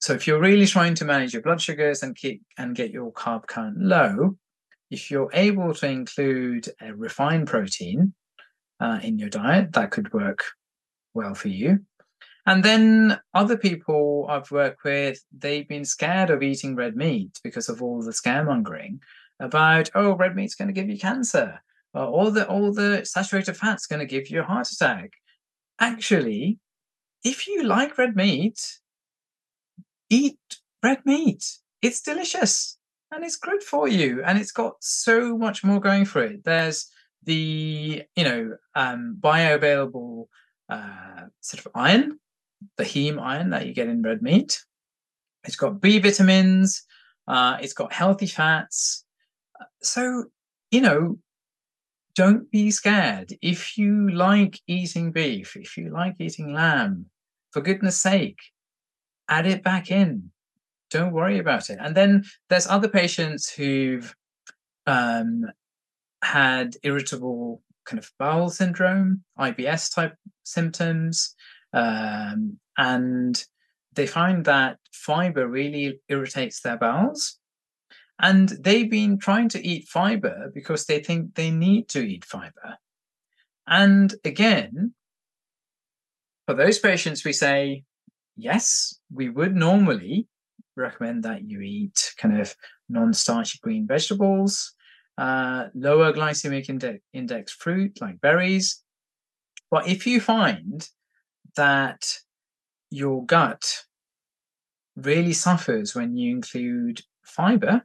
So, 0.00 0.14
if 0.14 0.26
you're 0.26 0.40
really 0.40 0.66
trying 0.66 0.94
to 0.96 1.04
manage 1.04 1.34
your 1.34 1.42
blood 1.42 1.60
sugars 1.60 2.02
and 2.02 2.16
keep 2.16 2.42
and 2.56 2.74
get 2.74 2.90
your 2.90 3.12
carb 3.12 3.46
count 3.46 3.78
low, 3.78 4.36
if 4.90 5.10
you're 5.10 5.30
able 5.32 5.74
to 5.74 5.88
include 5.88 6.68
a 6.80 6.94
refined 6.94 7.48
protein 7.48 8.14
uh, 8.80 8.98
in 9.02 9.18
your 9.18 9.28
diet, 9.28 9.72
that 9.72 9.90
could 9.90 10.12
work 10.12 10.44
well 11.12 11.34
for 11.34 11.48
you. 11.48 11.80
And 12.46 12.64
then 12.64 13.20
other 13.34 13.56
people 13.56 14.26
I've 14.28 14.50
worked 14.50 14.84
with, 14.84 15.20
they've 15.36 15.68
been 15.68 15.84
scared 15.84 16.30
of 16.30 16.42
eating 16.42 16.74
red 16.74 16.96
meat 16.96 17.38
because 17.44 17.68
of 17.68 17.82
all 17.82 18.02
the 18.02 18.12
scaremongering 18.12 19.00
about, 19.38 19.90
oh, 19.94 20.16
red 20.16 20.34
meat's 20.34 20.54
going 20.54 20.68
to 20.68 20.74
give 20.74 20.88
you 20.88 20.98
cancer, 20.98 21.60
or 21.92 22.04
all 22.04 22.30
the 22.30 22.48
all 22.48 22.72
the 22.72 23.04
saturated 23.04 23.56
fat's 23.56 23.86
going 23.86 24.00
to 24.00 24.06
give 24.06 24.30
you 24.30 24.40
a 24.40 24.44
heart 24.44 24.70
attack. 24.70 25.12
Actually, 25.78 26.58
if 27.22 27.46
you 27.46 27.64
like 27.64 27.98
red 27.98 28.16
meat, 28.16 28.78
eat 30.10 30.38
red 30.82 31.00
meat. 31.04 31.44
It's 31.80 32.02
delicious 32.02 32.76
and 33.10 33.24
it's 33.24 33.36
good 33.36 33.62
for 33.62 33.88
you, 33.88 34.22
and 34.24 34.38
it's 34.38 34.52
got 34.52 34.74
so 34.80 35.36
much 35.36 35.64
more 35.64 35.80
going 35.80 36.04
for 36.04 36.22
it. 36.22 36.44
There's 36.44 36.86
the 37.24 38.02
you 38.16 38.24
know 38.24 38.56
um, 38.74 39.16
bioavailable 39.20 40.26
uh, 40.68 41.22
sort 41.40 41.66
of 41.66 41.72
iron 41.74 42.18
the 42.76 42.84
heme 42.84 43.20
iron 43.20 43.50
that 43.50 43.66
you 43.66 43.74
get 43.74 43.88
in 43.88 44.02
red 44.02 44.22
meat. 44.22 44.60
It's 45.44 45.56
got 45.56 45.80
B 45.80 45.98
vitamins. 45.98 46.82
Uh, 47.26 47.58
it's 47.60 47.72
got 47.72 47.92
healthy 47.92 48.26
fats. 48.26 49.04
So, 49.82 50.24
you 50.70 50.80
know, 50.80 51.18
don't 52.14 52.50
be 52.50 52.70
scared. 52.70 53.32
If 53.40 53.78
you 53.78 54.10
like 54.10 54.60
eating 54.66 55.12
beef, 55.12 55.56
if 55.56 55.76
you 55.76 55.90
like 55.90 56.16
eating 56.18 56.52
lamb, 56.52 57.06
for 57.52 57.60
goodness 57.62 58.00
sake, 58.00 58.38
add 59.30 59.46
it 59.46 59.62
back 59.62 59.90
in. 59.90 60.30
Don't 60.90 61.12
worry 61.12 61.38
about 61.38 61.70
it. 61.70 61.78
And 61.80 61.96
then 61.96 62.24
there's 62.50 62.66
other 62.66 62.88
patients 62.88 63.50
who've 63.50 64.14
um, 64.86 65.46
had 66.22 66.74
irritable 66.82 67.62
kind 67.86 67.98
of 67.98 68.10
bowel 68.18 68.50
syndrome, 68.50 69.22
IBS 69.38 69.94
type 69.94 70.14
symptoms. 70.42 71.34
Um, 71.72 72.58
and 72.76 73.42
they 73.94 74.06
find 74.06 74.44
that 74.44 74.78
fiber 74.92 75.46
really 75.46 76.00
irritates 76.08 76.60
their 76.60 76.76
bowels. 76.76 77.38
And 78.18 78.50
they've 78.50 78.90
been 78.90 79.18
trying 79.18 79.48
to 79.50 79.66
eat 79.66 79.88
fiber 79.88 80.50
because 80.54 80.84
they 80.84 81.00
think 81.00 81.34
they 81.36 81.50
need 81.50 81.88
to 81.90 82.00
eat 82.00 82.24
fiber. 82.24 82.78
And 83.66 84.12
again, 84.24 84.94
for 86.46 86.54
those 86.54 86.78
patients, 86.78 87.24
we 87.24 87.32
say, 87.32 87.84
yes, 88.42 88.98
we 89.12 89.28
would 89.28 89.54
normally 89.54 90.26
recommend 90.76 91.22
that 91.24 91.48
you 91.48 91.60
eat 91.60 92.14
kind 92.16 92.40
of 92.40 92.54
non 92.88 93.12
starchy 93.12 93.58
green 93.62 93.86
vegetables, 93.86 94.74
uh, 95.18 95.66
lower 95.74 96.12
glycemic 96.12 96.68
index, 96.68 97.00
index 97.12 97.52
fruit 97.52 98.00
like 98.00 98.20
berries. 98.20 98.82
But 99.70 99.88
if 99.88 100.06
you 100.06 100.20
find 100.20 100.88
that 101.56 102.18
your 102.90 103.24
gut 103.24 103.84
really 104.96 105.32
suffers 105.32 105.94
when 105.94 106.16
you 106.16 106.34
include 106.34 107.02
fiber, 107.22 107.82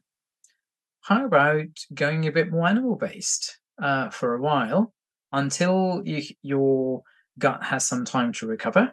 how 1.02 1.26
about 1.26 1.68
going 1.94 2.26
a 2.28 2.32
bit 2.32 2.52
more 2.52 2.68
animal 2.68 2.96
based 2.96 3.60
uh, 3.82 4.10
for 4.10 4.34
a 4.34 4.42
while 4.42 4.94
until 5.32 6.02
you, 6.04 6.24
your 6.42 7.04
gut 7.38 7.64
has 7.64 7.86
some 7.86 8.06
time 8.06 8.34
to 8.34 8.48
recover? 8.48 8.92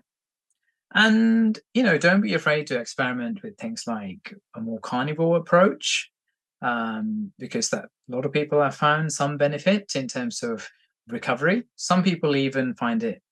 And, 0.94 1.58
you 1.74 1.82
know, 1.82 1.96
don't 1.96 2.20
be 2.20 2.34
afraid 2.34 2.66
to 2.66 2.78
experiment 2.78 3.42
with 3.42 3.56
things 3.56 3.84
like 3.86 4.34
a 4.54 4.60
more 4.60 4.80
carnivore 4.80 5.38
approach, 5.38 6.10
um, 6.60 7.32
because 7.38 7.70
that 7.70 7.84
a 7.84 8.14
lot 8.14 8.26
of 8.26 8.32
people 8.32 8.60
have 8.62 8.74
found 8.74 9.12
some 9.12 9.36
benefit 9.36 9.92
in 9.94 10.06
terms 10.06 10.42
of 10.42 10.68
recovery. 11.08 11.64
Some 11.76 12.02
people 12.02 12.36
even 12.36 12.74
find 12.74 13.02
it 13.02 13.22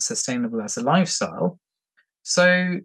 sustainable 0.00 0.62
as 0.62 0.76
a 0.76 0.82
lifestyle. 0.82 1.58
So, 2.22 2.80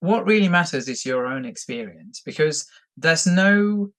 what 0.00 0.26
really 0.26 0.48
matters 0.48 0.88
is 0.88 1.06
your 1.06 1.26
own 1.26 1.44
experience 1.44 2.20
because 2.24 2.66
there's 2.96 3.26
no 3.26 3.90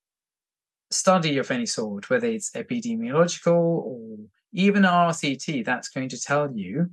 study 0.90 1.38
of 1.38 1.50
any 1.50 1.66
sort, 1.66 2.08
whether 2.08 2.28
it's 2.28 2.52
epidemiological 2.52 3.54
or 3.54 4.18
even 4.52 4.82
RCT, 4.82 5.64
that's 5.64 5.88
going 5.88 6.08
to 6.10 6.20
tell 6.20 6.50
you 6.54 6.90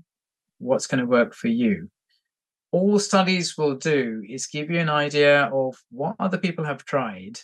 what's 0.59 0.87
going 0.87 0.99
to 0.99 1.05
work 1.05 1.33
for 1.33 1.47
you. 1.47 1.89
All 2.71 2.97
studies 2.99 3.57
will 3.57 3.75
do 3.75 4.23
is 4.27 4.47
give 4.47 4.71
you 4.71 4.79
an 4.79 4.89
idea 4.89 5.43
of 5.53 5.75
what 5.91 6.15
other 6.19 6.37
people 6.37 6.65
have 6.65 6.85
tried 6.85 7.39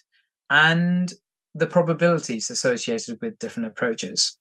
and 0.49 1.14
the 1.53 1.68
probabilities 1.68 2.49
associated 2.49 3.20
with 3.22 3.38
different 3.39 3.68
approaches. 3.68 4.38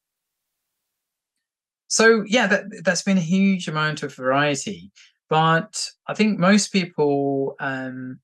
So 1.88 2.22
yeah, 2.26 2.46
that 2.46 2.64
that's 2.84 3.02
been 3.02 3.18
a 3.18 3.22
huge 3.22 3.66
amount 3.66 4.02
of 4.02 4.14
variety, 4.14 4.92
but 5.30 5.88
I 6.06 6.14
think 6.14 6.38
most 6.38 6.70
people 6.70 7.54
um, 7.60 8.20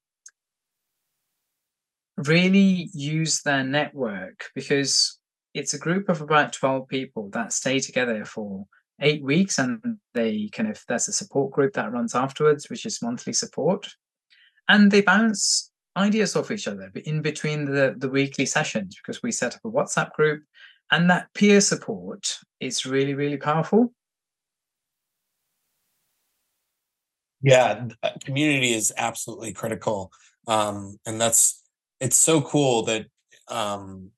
really 2.16 2.90
use 2.92 3.42
their 3.42 3.64
network 3.64 4.47
because 4.55 5.18
it's 5.55 5.72
a 5.72 5.78
group 5.78 6.09
of 6.09 6.20
about 6.20 6.53
12 6.53 6.88
people 6.88 7.30
that 7.30 7.53
stay 7.53 7.78
together 7.80 8.24
for 8.24 8.66
eight 9.01 9.22
weeks 9.22 9.59
and 9.59 9.99
they 10.14 10.49
kind 10.53 10.70
of 10.70 10.82
there's 10.88 11.09
a 11.09 11.12
support 11.12 11.53
group 11.53 11.72
that 11.74 11.92
runs 11.92 12.14
afterwards 12.14 12.70
which 12.70 12.86
is 12.86 13.03
monthly 13.03 13.32
support. 13.32 13.88
And 14.68 14.90
they 14.90 15.03
bounce 15.03 15.70
ideas 15.97 16.36
off 16.36 16.51
each 16.51 16.66
other 16.66 16.90
in 17.05 17.22
between 17.22 17.64
the 17.66 17.95
the 17.97 18.09
weekly 18.09 18.47
sessions 18.47 18.97
because 18.97 19.22
we 19.22 19.32
set 19.32 19.55
up 19.55 19.61
a 19.64 19.70
whatsapp 19.70 20.12
group 20.12 20.42
and 20.90 21.09
that 21.11 21.28
peer 21.34 21.61
support 21.61 22.38
is 22.61 22.86
really 22.86 23.14
really 23.14 23.36
powerful. 23.36 23.92
Yeah 27.42 27.88
community 28.24 28.72
is 28.72 28.92
absolutely 28.97 29.53
critical. 29.53 30.12
Um, 30.47 30.99
and 31.07 31.20
that's 31.20 31.62
it's 32.01 32.16
so 32.16 32.42
cool 32.42 32.82
that 32.84 33.07
um, 33.49 34.11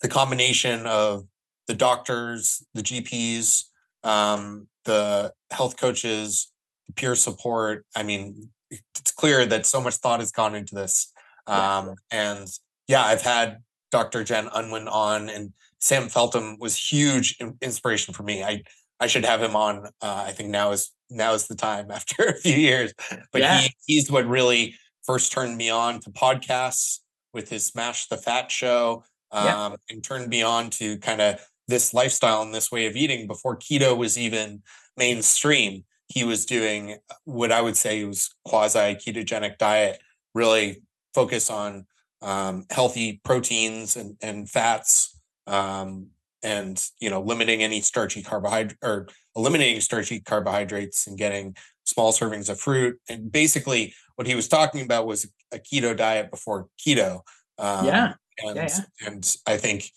the 0.00 0.08
combination 0.08 0.86
of 0.86 1.24
the 1.70 1.76
doctors, 1.76 2.66
the 2.74 2.82
GPs, 2.82 3.66
um, 4.02 4.66
the 4.86 5.32
health 5.52 5.76
coaches, 5.76 6.50
peer 6.96 7.14
support. 7.14 7.86
I 7.94 8.02
mean, 8.02 8.50
it's 8.72 9.12
clear 9.12 9.46
that 9.46 9.66
so 9.66 9.80
much 9.80 9.94
thought 9.94 10.18
has 10.18 10.32
gone 10.32 10.56
into 10.56 10.74
this. 10.74 11.12
Um, 11.46 11.54
yeah. 11.60 11.94
And 12.10 12.48
yeah, 12.88 13.04
I've 13.04 13.22
had 13.22 13.58
Dr. 13.92 14.24
Jen 14.24 14.48
Unwin 14.52 14.88
on, 14.88 15.28
and 15.28 15.52
Sam 15.78 16.08
Feltham 16.08 16.56
was 16.58 16.76
huge 16.76 17.38
inspiration 17.62 18.14
for 18.14 18.24
me. 18.24 18.42
I 18.42 18.64
I 18.98 19.06
should 19.06 19.24
have 19.24 19.40
him 19.40 19.54
on. 19.54 19.86
Uh, 20.02 20.24
I 20.26 20.32
think 20.32 20.50
now 20.50 20.72
is 20.72 20.90
now 21.08 21.34
is 21.34 21.46
the 21.46 21.54
time 21.54 21.88
after 21.92 22.24
a 22.24 22.34
few 22.34 22.56
years. 22.56 22.92
But 23.30 23.42
yeah. 23.42 23.60
he 23.60 23.74
he's 23.86 24.10
what 24.10 24.26
really 24.26 24.74
first 25.04 25.30
turned 25.30 25.56
me 25.56 25.70
on 25.70 26.00
to 26.00 26.10
podcasts 26.10 26.98
with 27.32 27.48
his 27.48 27.64
Smash 27.64 28.08
the 28.08 28.16
Fat 28.16 28.50
show, 28.50 29.04
um, 29.30 29.46
yeah. 29.46 29.76
and 29.88 30.02
turned 30.02 30.28
me 30.28 30.42
on 30.42 30.68
to 30.70 30.98
kind 30.98 31.20
of 31.20 31.40
this 31.70 31.94
lifestyle 31.94 32.42
and 32.42 32.54
this 32.54 32.70
way 32.70 32.86
of 32.86 32.96
eating 32.96 33.26
before 33.26 33.56
keto 33.56 33.96
was 33.96 34.18
even 34.18 34.62
mainstream. 34.96 35.84
He 36.08 36.24
was 36.24 36.44
doing 36.44 36.96
what 37.24 37.52
I 37.52 37.62
would 37.62 37.76
say 37.76 38.04
was 38.04 38.34
quasi 38.44 38.96
ketogenic 38.96 39.58
diet, 39.58 40.00
really 40.34 40.82
focus 41.14 41.50
on 41.50 41.86
um, 42.20 42.66
healthy 42.70 43.20
proteins 43.24 43.96
and, 43.96 44.16
and 44.20 44.48
fats, 44.50 45.18
um, 45.46 46.08
and 46.42 46.82
you 47.00 47.10
know 47.10 47.20
limiting 47.20 47.62
any 47.62 47.80
starchy 47.80 48.22
carbohydrate 48.22 48.78
or 48.82 49.08
eliminating 49.36 49.80
starchy 49.80 50.20
carbohydrates 50.20 51.06
and 51.06 51.16
getting 51.16 51.54
small 51.84 52.12
servings 52.12 52.48
of 52.48 52.60
fruit. 52.60 52.98
And 53.08 53.30
basically, 53.30 53.94
what 54.16 54.26
he 54.26 54.34
was 54.34 54.48
talking 54.48 54.82
about 54.82 55.06
was 55.06 55.30
a 55.52 55.58
keto 55.58 55.96
diet 55.96 56.30
before 56.30 56.66
keto. 56.78 57.20
Um, 57.58 57.86
yeah. 57.86 58.14
And, 58.42 58.56
yeah, 58.56 58.68
yeah. 59.00 59.08
and 59.08 59.36
I 59.46 59.56
think 59.58 59.90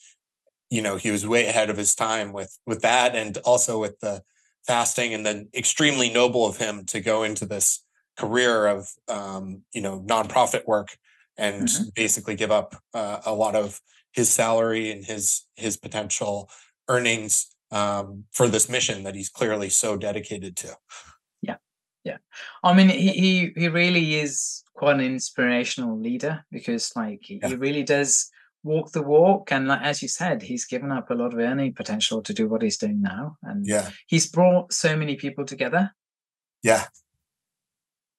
you 0.74 0.82
know 0.82 0.96
he 0.96 1.12
was 1.12 1.28
way 1.28 1.46
ahead 1.46 1.70
of 1.70 1.78
his 1.78 1.94
time 1.94 2.34
with 2.34 2.58
with 2.66 2.82
that 2.82 3.16
and 3.16 3.38
also 3.46 3.80
with 3.80 4.00
the 4.00 4.24
fasting 4.66 5.14
and 5.14 5.24
then 5.24 5.48
extremely 5.54 6.10
noble 6.10 6.48
of 6.48 6.58
him 6.58 6.84
to 6.86 7.00
go 7.00 7.22
into 7.22 7.46
this 7.46 7.86
career 8.18 8.66
of 8.66 8.90
um, 9.08 9.62
you 9.72 9.82
know 9.82 10.02
nonprofit 10.02 10.66
work 10.66 10.98
and 11.38 11.68
mm-hmm. 11.68 11.84
basically 11.96 12.36
give 12.36 12.52
up 12.52 12.76
uh, 12.96 13.20
a 13.24 13.34
lot 13.34 13.56
of 13.56 13.80
his 14.14 14.32
salary 14.32 14.92
and 14.92 15.06
his 15.06 15.46
his 15.56 15.78
potential 15.78 16.50
earnings 16.90 17.56
um, 17.70 18.24
for 18.32 18.48
this 18.48 18.68
mission 18.68 19.04
that 19.04 19.16
he's 19.16 19.30
clearly 19.30 19.70
so 19.70 19.96
dedicated 19.96 20.56
to. 20.56 20.76
Yeah, 21.44 21.58
yeah. 22.04 22.18
I 22.64 22.74
mean, 22.74 22.90
he 22.90 23.10
he, 23.10 23.52
he 23.56 23.68
really 23.68 24.16
is 24.16 24.64
quite 24.74 24.96
an 24.96 25.02
inspirational 25.02 26.00
leader 26.00 26.46
because 26.52 26.92
like 26.96 27.20
he, 27.22 27.40
yeah. 27.42 27.50
he 27.50 27.56
really 27.56 27.84
does 27.84 28.32
walk 28.64 28.92
the 28.94 29.02
walk 29.02 29.52
and 29.52 29.68
like, 29.68 29.82
as 29.82 30.02
you 30.02 30.08
said 30.08 30.42
he's 30.42 30.66
given 30.66 30.92
up 30.92 31.10
a 31.10 31.14
lot 31.14 31.34
of 31.34 31.40
earning 31.40 31.74
potential 31.74 32.22
to 32.22 32.34
do 32.34 32.48
what 32.48 32.62
he's 32.62 32.78
doing 32.78 33.02
now 33.02 33.38
and 33.44 33.66
yeah. 33.66 33.90
he's 34.08 34.26
brought 34.26 34.72
so 34.72 34.96
many 34.96 35.16
people 35.16 35.46
together. 35.46 35.92
Yeah. 36.64 36.86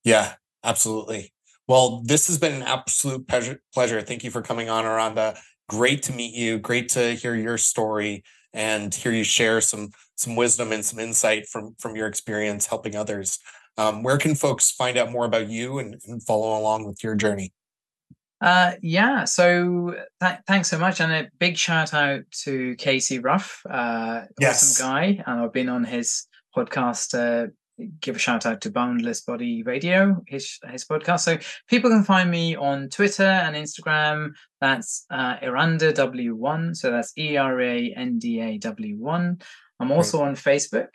Yeah 0.05 0.35
absolutely. 0.63 1.33
Well 1.67 2.03
this 2.05 2.27
has 2.27 2.39
been 2.39 2.55
an 2.55 2.63
absolute 2.63 3.27
pleasure 3.27 3.61
pleasure. 3.73 4.01
Thank 4.03 4.23
you 4.23 4.31
for 4.31 4.43
coming 4.43 4.69
on 4.69 4.85
Eranda. 4.85 5.39
Great 5.69 6.03
to 6.05 6.13
meet 6.13 6.35
you. 6.35 6.59
Great 6.59 6.91
to 6.91 7.15
hear 7.15 7.35
your 7.35 7.57
story 7.57 8.23
and 8.53 8.95
hear 8.95 9.13
you 9.13 9.25
share 9.25 9.63
some 9.63 9.91
some 10.17 10.37
wisdom 10.37 10.73
and 10.73 10.85
some 10.85 10.99
insight 10.99 11.49
from 11.49 11.75
from 11.79 11.97
your 11.97 12.07
experience 12.07 12.67
helping 12.67 12.95
others. 12.95 13.39
Um, 13.77 14.03
where 14.03 14.19
can 14.19 14.37
folks 14.37 14.71
find 14.71 14.97
out 14.97 15.11
more 15.11 15.25
about 15.25 15.49
you 15.49 15.81
and, 15.81 15.97
and 16.07 16.23
follow 16.23 16.57
along 16.57 16.87
with 16.87 17.03
your 17.03 17.17
journey 17.17 17.53
uh, 18.41 18.73
yeah, 18.83 19.25
so 19.25 19.95
th- 20.21 20.39
thanks 20.47 20.69
so 20.69 20.79
much, 20.79 21.01
and 21.01 21.13
a 21.13 21.29
big 21.39 21.57
shout 21.57 21.95
out 21.95 22.23
to 22.43 22.75
Casey 22.77 23.19
Ruff, 23.19 23.63
uh, 23.69 24.23
yes. 24.39 24.81
awesome 24.81 24.87
guy, 24.87 25.23
and 25.27 25.41
I've 25.41 25.53
been 25.53 25.69
on 25.69 25.85
his 25.85 26.27
podcast. 26.57 27.15
Uh, 27.15 27.49
give 28.01 28.17
a 28.17 28.19
shout 28.19 28.47
out 28.47 28.61
to 28.61 28.71
Boundless 28.71 29.23
Body 29.23 29.63
Radio, 29.63 30.23
his 30.27 30.59
his 30.71 30.85
podcast. 30.85 31.21
So 31.21 31.39
people 31.69 31.91
can 31.91 32.05
find 32.05 32.31
me 32.31 32.57
on 32.57 32.89
Twitter 32.89 33.25
and 33.25 33.57
Instagram. 33.57 34.31
That's 34.61 35.07
uh, 35.11 35.37
Eranda 35.39 35.95
W 35.95 36.35
one. 36.35 36.75
So 36.75 36.91
that's 36.91 37.13
E 37.19 37.37
R 37.37 37.61
A 37.61 37.93
N 37.97 38.19
D 38.19 38.41
A 38.41 38.59
W 38.59 38.97
one. 38.97 39.41
I'm 39.81 39.91
also 39.91 40.23
on 40.23 40.35
Facebook. 40.35 40.91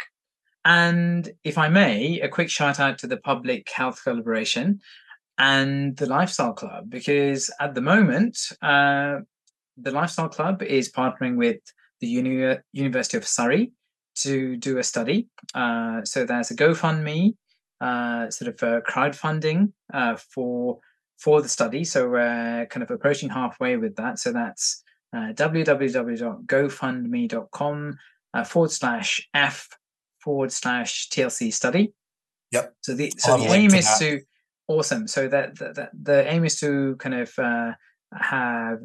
And 0.65 1.29
if 1.43 1.57
I 1.57 1.69
may, 1.69 2.19
a 2.19 2.29
quick 2.29 2.49
shout 2.49 2.79
out 2.79 2.97
to 2.99 3.07
the 3.07 3.17
Public 3.17 3.69
Health 3.71 4.01
Collaboration 4.03 4.79
and 5.39 5.97
the 5.97 6.05
Lifestyle 6.05 6.53
Club, 6.53 6.89
because 6.89 7.49
at 7.59 7.73
the 7.73 7.81
moment, 7.81 8.37
uh, 8.61 9.21
the 9.77 9.91
Lifestyle 9.91 10.29
Club 10.29 10.61
is 10.61 10.91
partnering 10.91 11.37
with 11.37 11.57
the 12.01 12.07
Uni- 12.07 12.59
University 12.73 13.17
of 13.17 13.25
Surrey 13.25 13.71
to 14.15 14.57
do 14.57 14.77
a 14.77 14.83
study. 14.83 15.29
Uh, 15.55 16.03
so 16.03 16.25
there's 16.25 16.51
a 16.51 16.55
GoFundMe, 16.55 17.33
uh, 17.79 18.29
sort 18.29 18.53
of 18.53 18.61
uh, 18.61 18.81
crowdfunding 18.81 19.71
uh, 19.93 20.17
for 20.17 20.79
for 21.17 21.41
the 21.41 21.49
study. 21.49 21.83
So 21.83 22.07
we're 22.09 22.67
kind 22.69 22.83
of 22.83 22.91
approaching 22.91 23.29
halfway 23.29 23.77
with 23.77 23.95
that. 23.95 24.19
So 24.19 24.31
that's 24.31 24.83
uh, 25.13 25.33
www.gofundme.com 25.33 27.97
uh, 28.33 28.43
forward 28.43 28.71
slash 28.71 29.27
f 29.33 29.69
forward 30.19 30.51
slash 30.51 31.09
TLC 31.09 31.51
study. 31.53 31.93
Yep. 32.51 32.73
So 32.81 32.95
the 32.95 33.13
so 33.17 33.37
the 33.37 33.53
aim 33.53 33.73
is 33.73 33.85
that. 33.85 33.99
to 33.99 34.19
Awesome. 34.69 35.07
So 35.07 35.27
that, 35.27 35.57
that, 35.57 35.89
the 35.99 36.31
aim 36.31 36.45
is 36.45 36.59
to 36.59 36.95
kind 36.97 37.15
of 37.15 37.33
uh, 37.39 37.71
have 38.13 38.77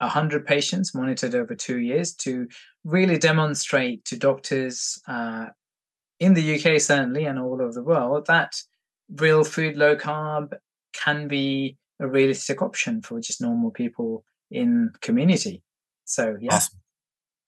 a 0.00 0.08
hundred 0.08 0.46
patients 0.46 0.94
monitored 0.94 1.34
over 1.34 1.56
two 1.56 1.78
years 1.78 2.14
to 2.14 2.46
really 2.84 3.18
demonstrate 3.18 4.04
to 4.04 4.16
doctors 4.16 4.96
uh, 5.08 5.46
in 6.20 6.34
the 6.34 6.54
UK 6.54 6.80
certainly 6.80 7.24
and 7.24 7.40
all 7.40 7.60
over 7.60 7.72
the 7.72 7.82
world 7.82 8.26
that 8.28 8.54
real 9.16 9.42
food 9.42 9.76
low 9.76 9.96
carb 9.96 10.52
can 10.92 11.26
be 11.26 11.76
a 11.98 12.06
realistic 12.06 12.62
option 12.62 13.02
for 13.02 13.20
just 13.20 13.40
normal 13.40 13.72
people 13.72 14.24
in 14.52 14.92
community. 15.00 15.62
So 16.04 16.36
yeah. 16.40 16.54
Awesome. 16.54 16.78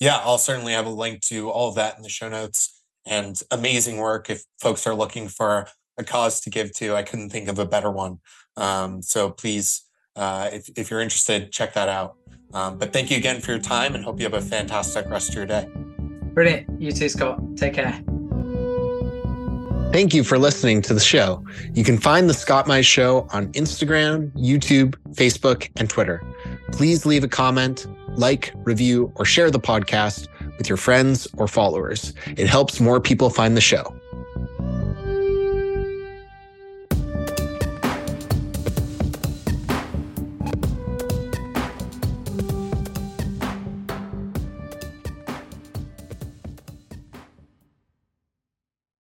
Yeah, 0.01 0.21
I'll 0.25 0.39
certainly 0.39 0.73
have 0.73 0.87
a 0.87 0.91
link 0.91 1.21
to 1.29 1.51
all 1.51 1.69
of 1.69 1.77
that 1.77 1.97
in 1.97 2.03
the 2.03 2.09
show 2.09 2.29
notes 2.29 2.83
and 3.07 3.41
amazing 3.53 3.99
work 3.99 4.29
if 4.29 4.43
folks 4.61 4.89
are 4.89 4.95
looking 4.95 5.29
for 5.29 5.69
a 5.99 6.05
cause 6.05 6.41
to 6.41 6.51
give 6.51 6.73
to. 6.75 6.95
I 6.95 7.03
couldn't 7.03 7.31
think 7.31 7.49
of 7.49 7.59
a 7.59 7.67
better 7.67 7.91
one. 7.91 8.21
Um, 8.57 9.03
so 9.03 9.31
please, 9.31 9.83
uh, 10.15 10.51
if, 10.53 10.69
if 10.77 10.91
you're 10.91 11.01
interested, 11.01 11.53
check 11.53 11.75
that 11.75 11.89
out. 11.89 12.17
Um, 12.55 12.79
but 12.79 12.93
thank 12.93 13.11
you 13.11 13.17
again 13.17 13.41
for 13.41 13.53
your 13.53 13.61
time 13.61 13.95
and 13.95 14.05
hope 14.05 14.19
you 14.19 14.25
have 14.25 14.35
a 14.35 14.41
fantastic 14.41 15.09
rest 15.09 15.31
of 15.31 15.35
your 15.35 15.47
day. 15.47 15.69
Brilliant. 16.35 16.81
You 16.81 16.93
too, 16.93 17.09
Scott. 17.09 17.41
Take 17.57 17.75
care. 17.75 18.01
Thank 19.93 20.13
you 20.13 20.25
for 20.25 20.39
listening 20.39 20.83
to 20.83 20.95
the 20.95 21.01
show. 21.01 21.43
You 21.73 21.85
can 21.85 21.97
find 21.97 22.29
the 22.29 22.35
Scott 22.35 22.67
Mize 22.67 22.85
Show 22.85 23.27
on 23.33 23.51
Instagram, 23.53 24.31
YouTube, 24.33 24.95
Facebook, 25.13 25.71
and 25.77 25.89
Twitter. 25.89 26.23
Please 26.73 27.07
leave 27.07 27.25
a 27.25 27.29
comment, 27.29 27.87
like, 28.19 28.53
review, 28.57 29.13
or 29.15 29.25
share 29.25 29.51
the 29.51 29.61
podcast 29.61 30.29
with 30.59 30.69
your 30.69 30.77
friends 30.77 31.27
or 31.39 31.49
followers. 31.49 32.13
It 32.37 32.47
helps 32.47 32.81
more 32.81 33.01
people 33.01 33.31
find 33.31 33.57
the 33.57 33.61
show. 33.61 33.95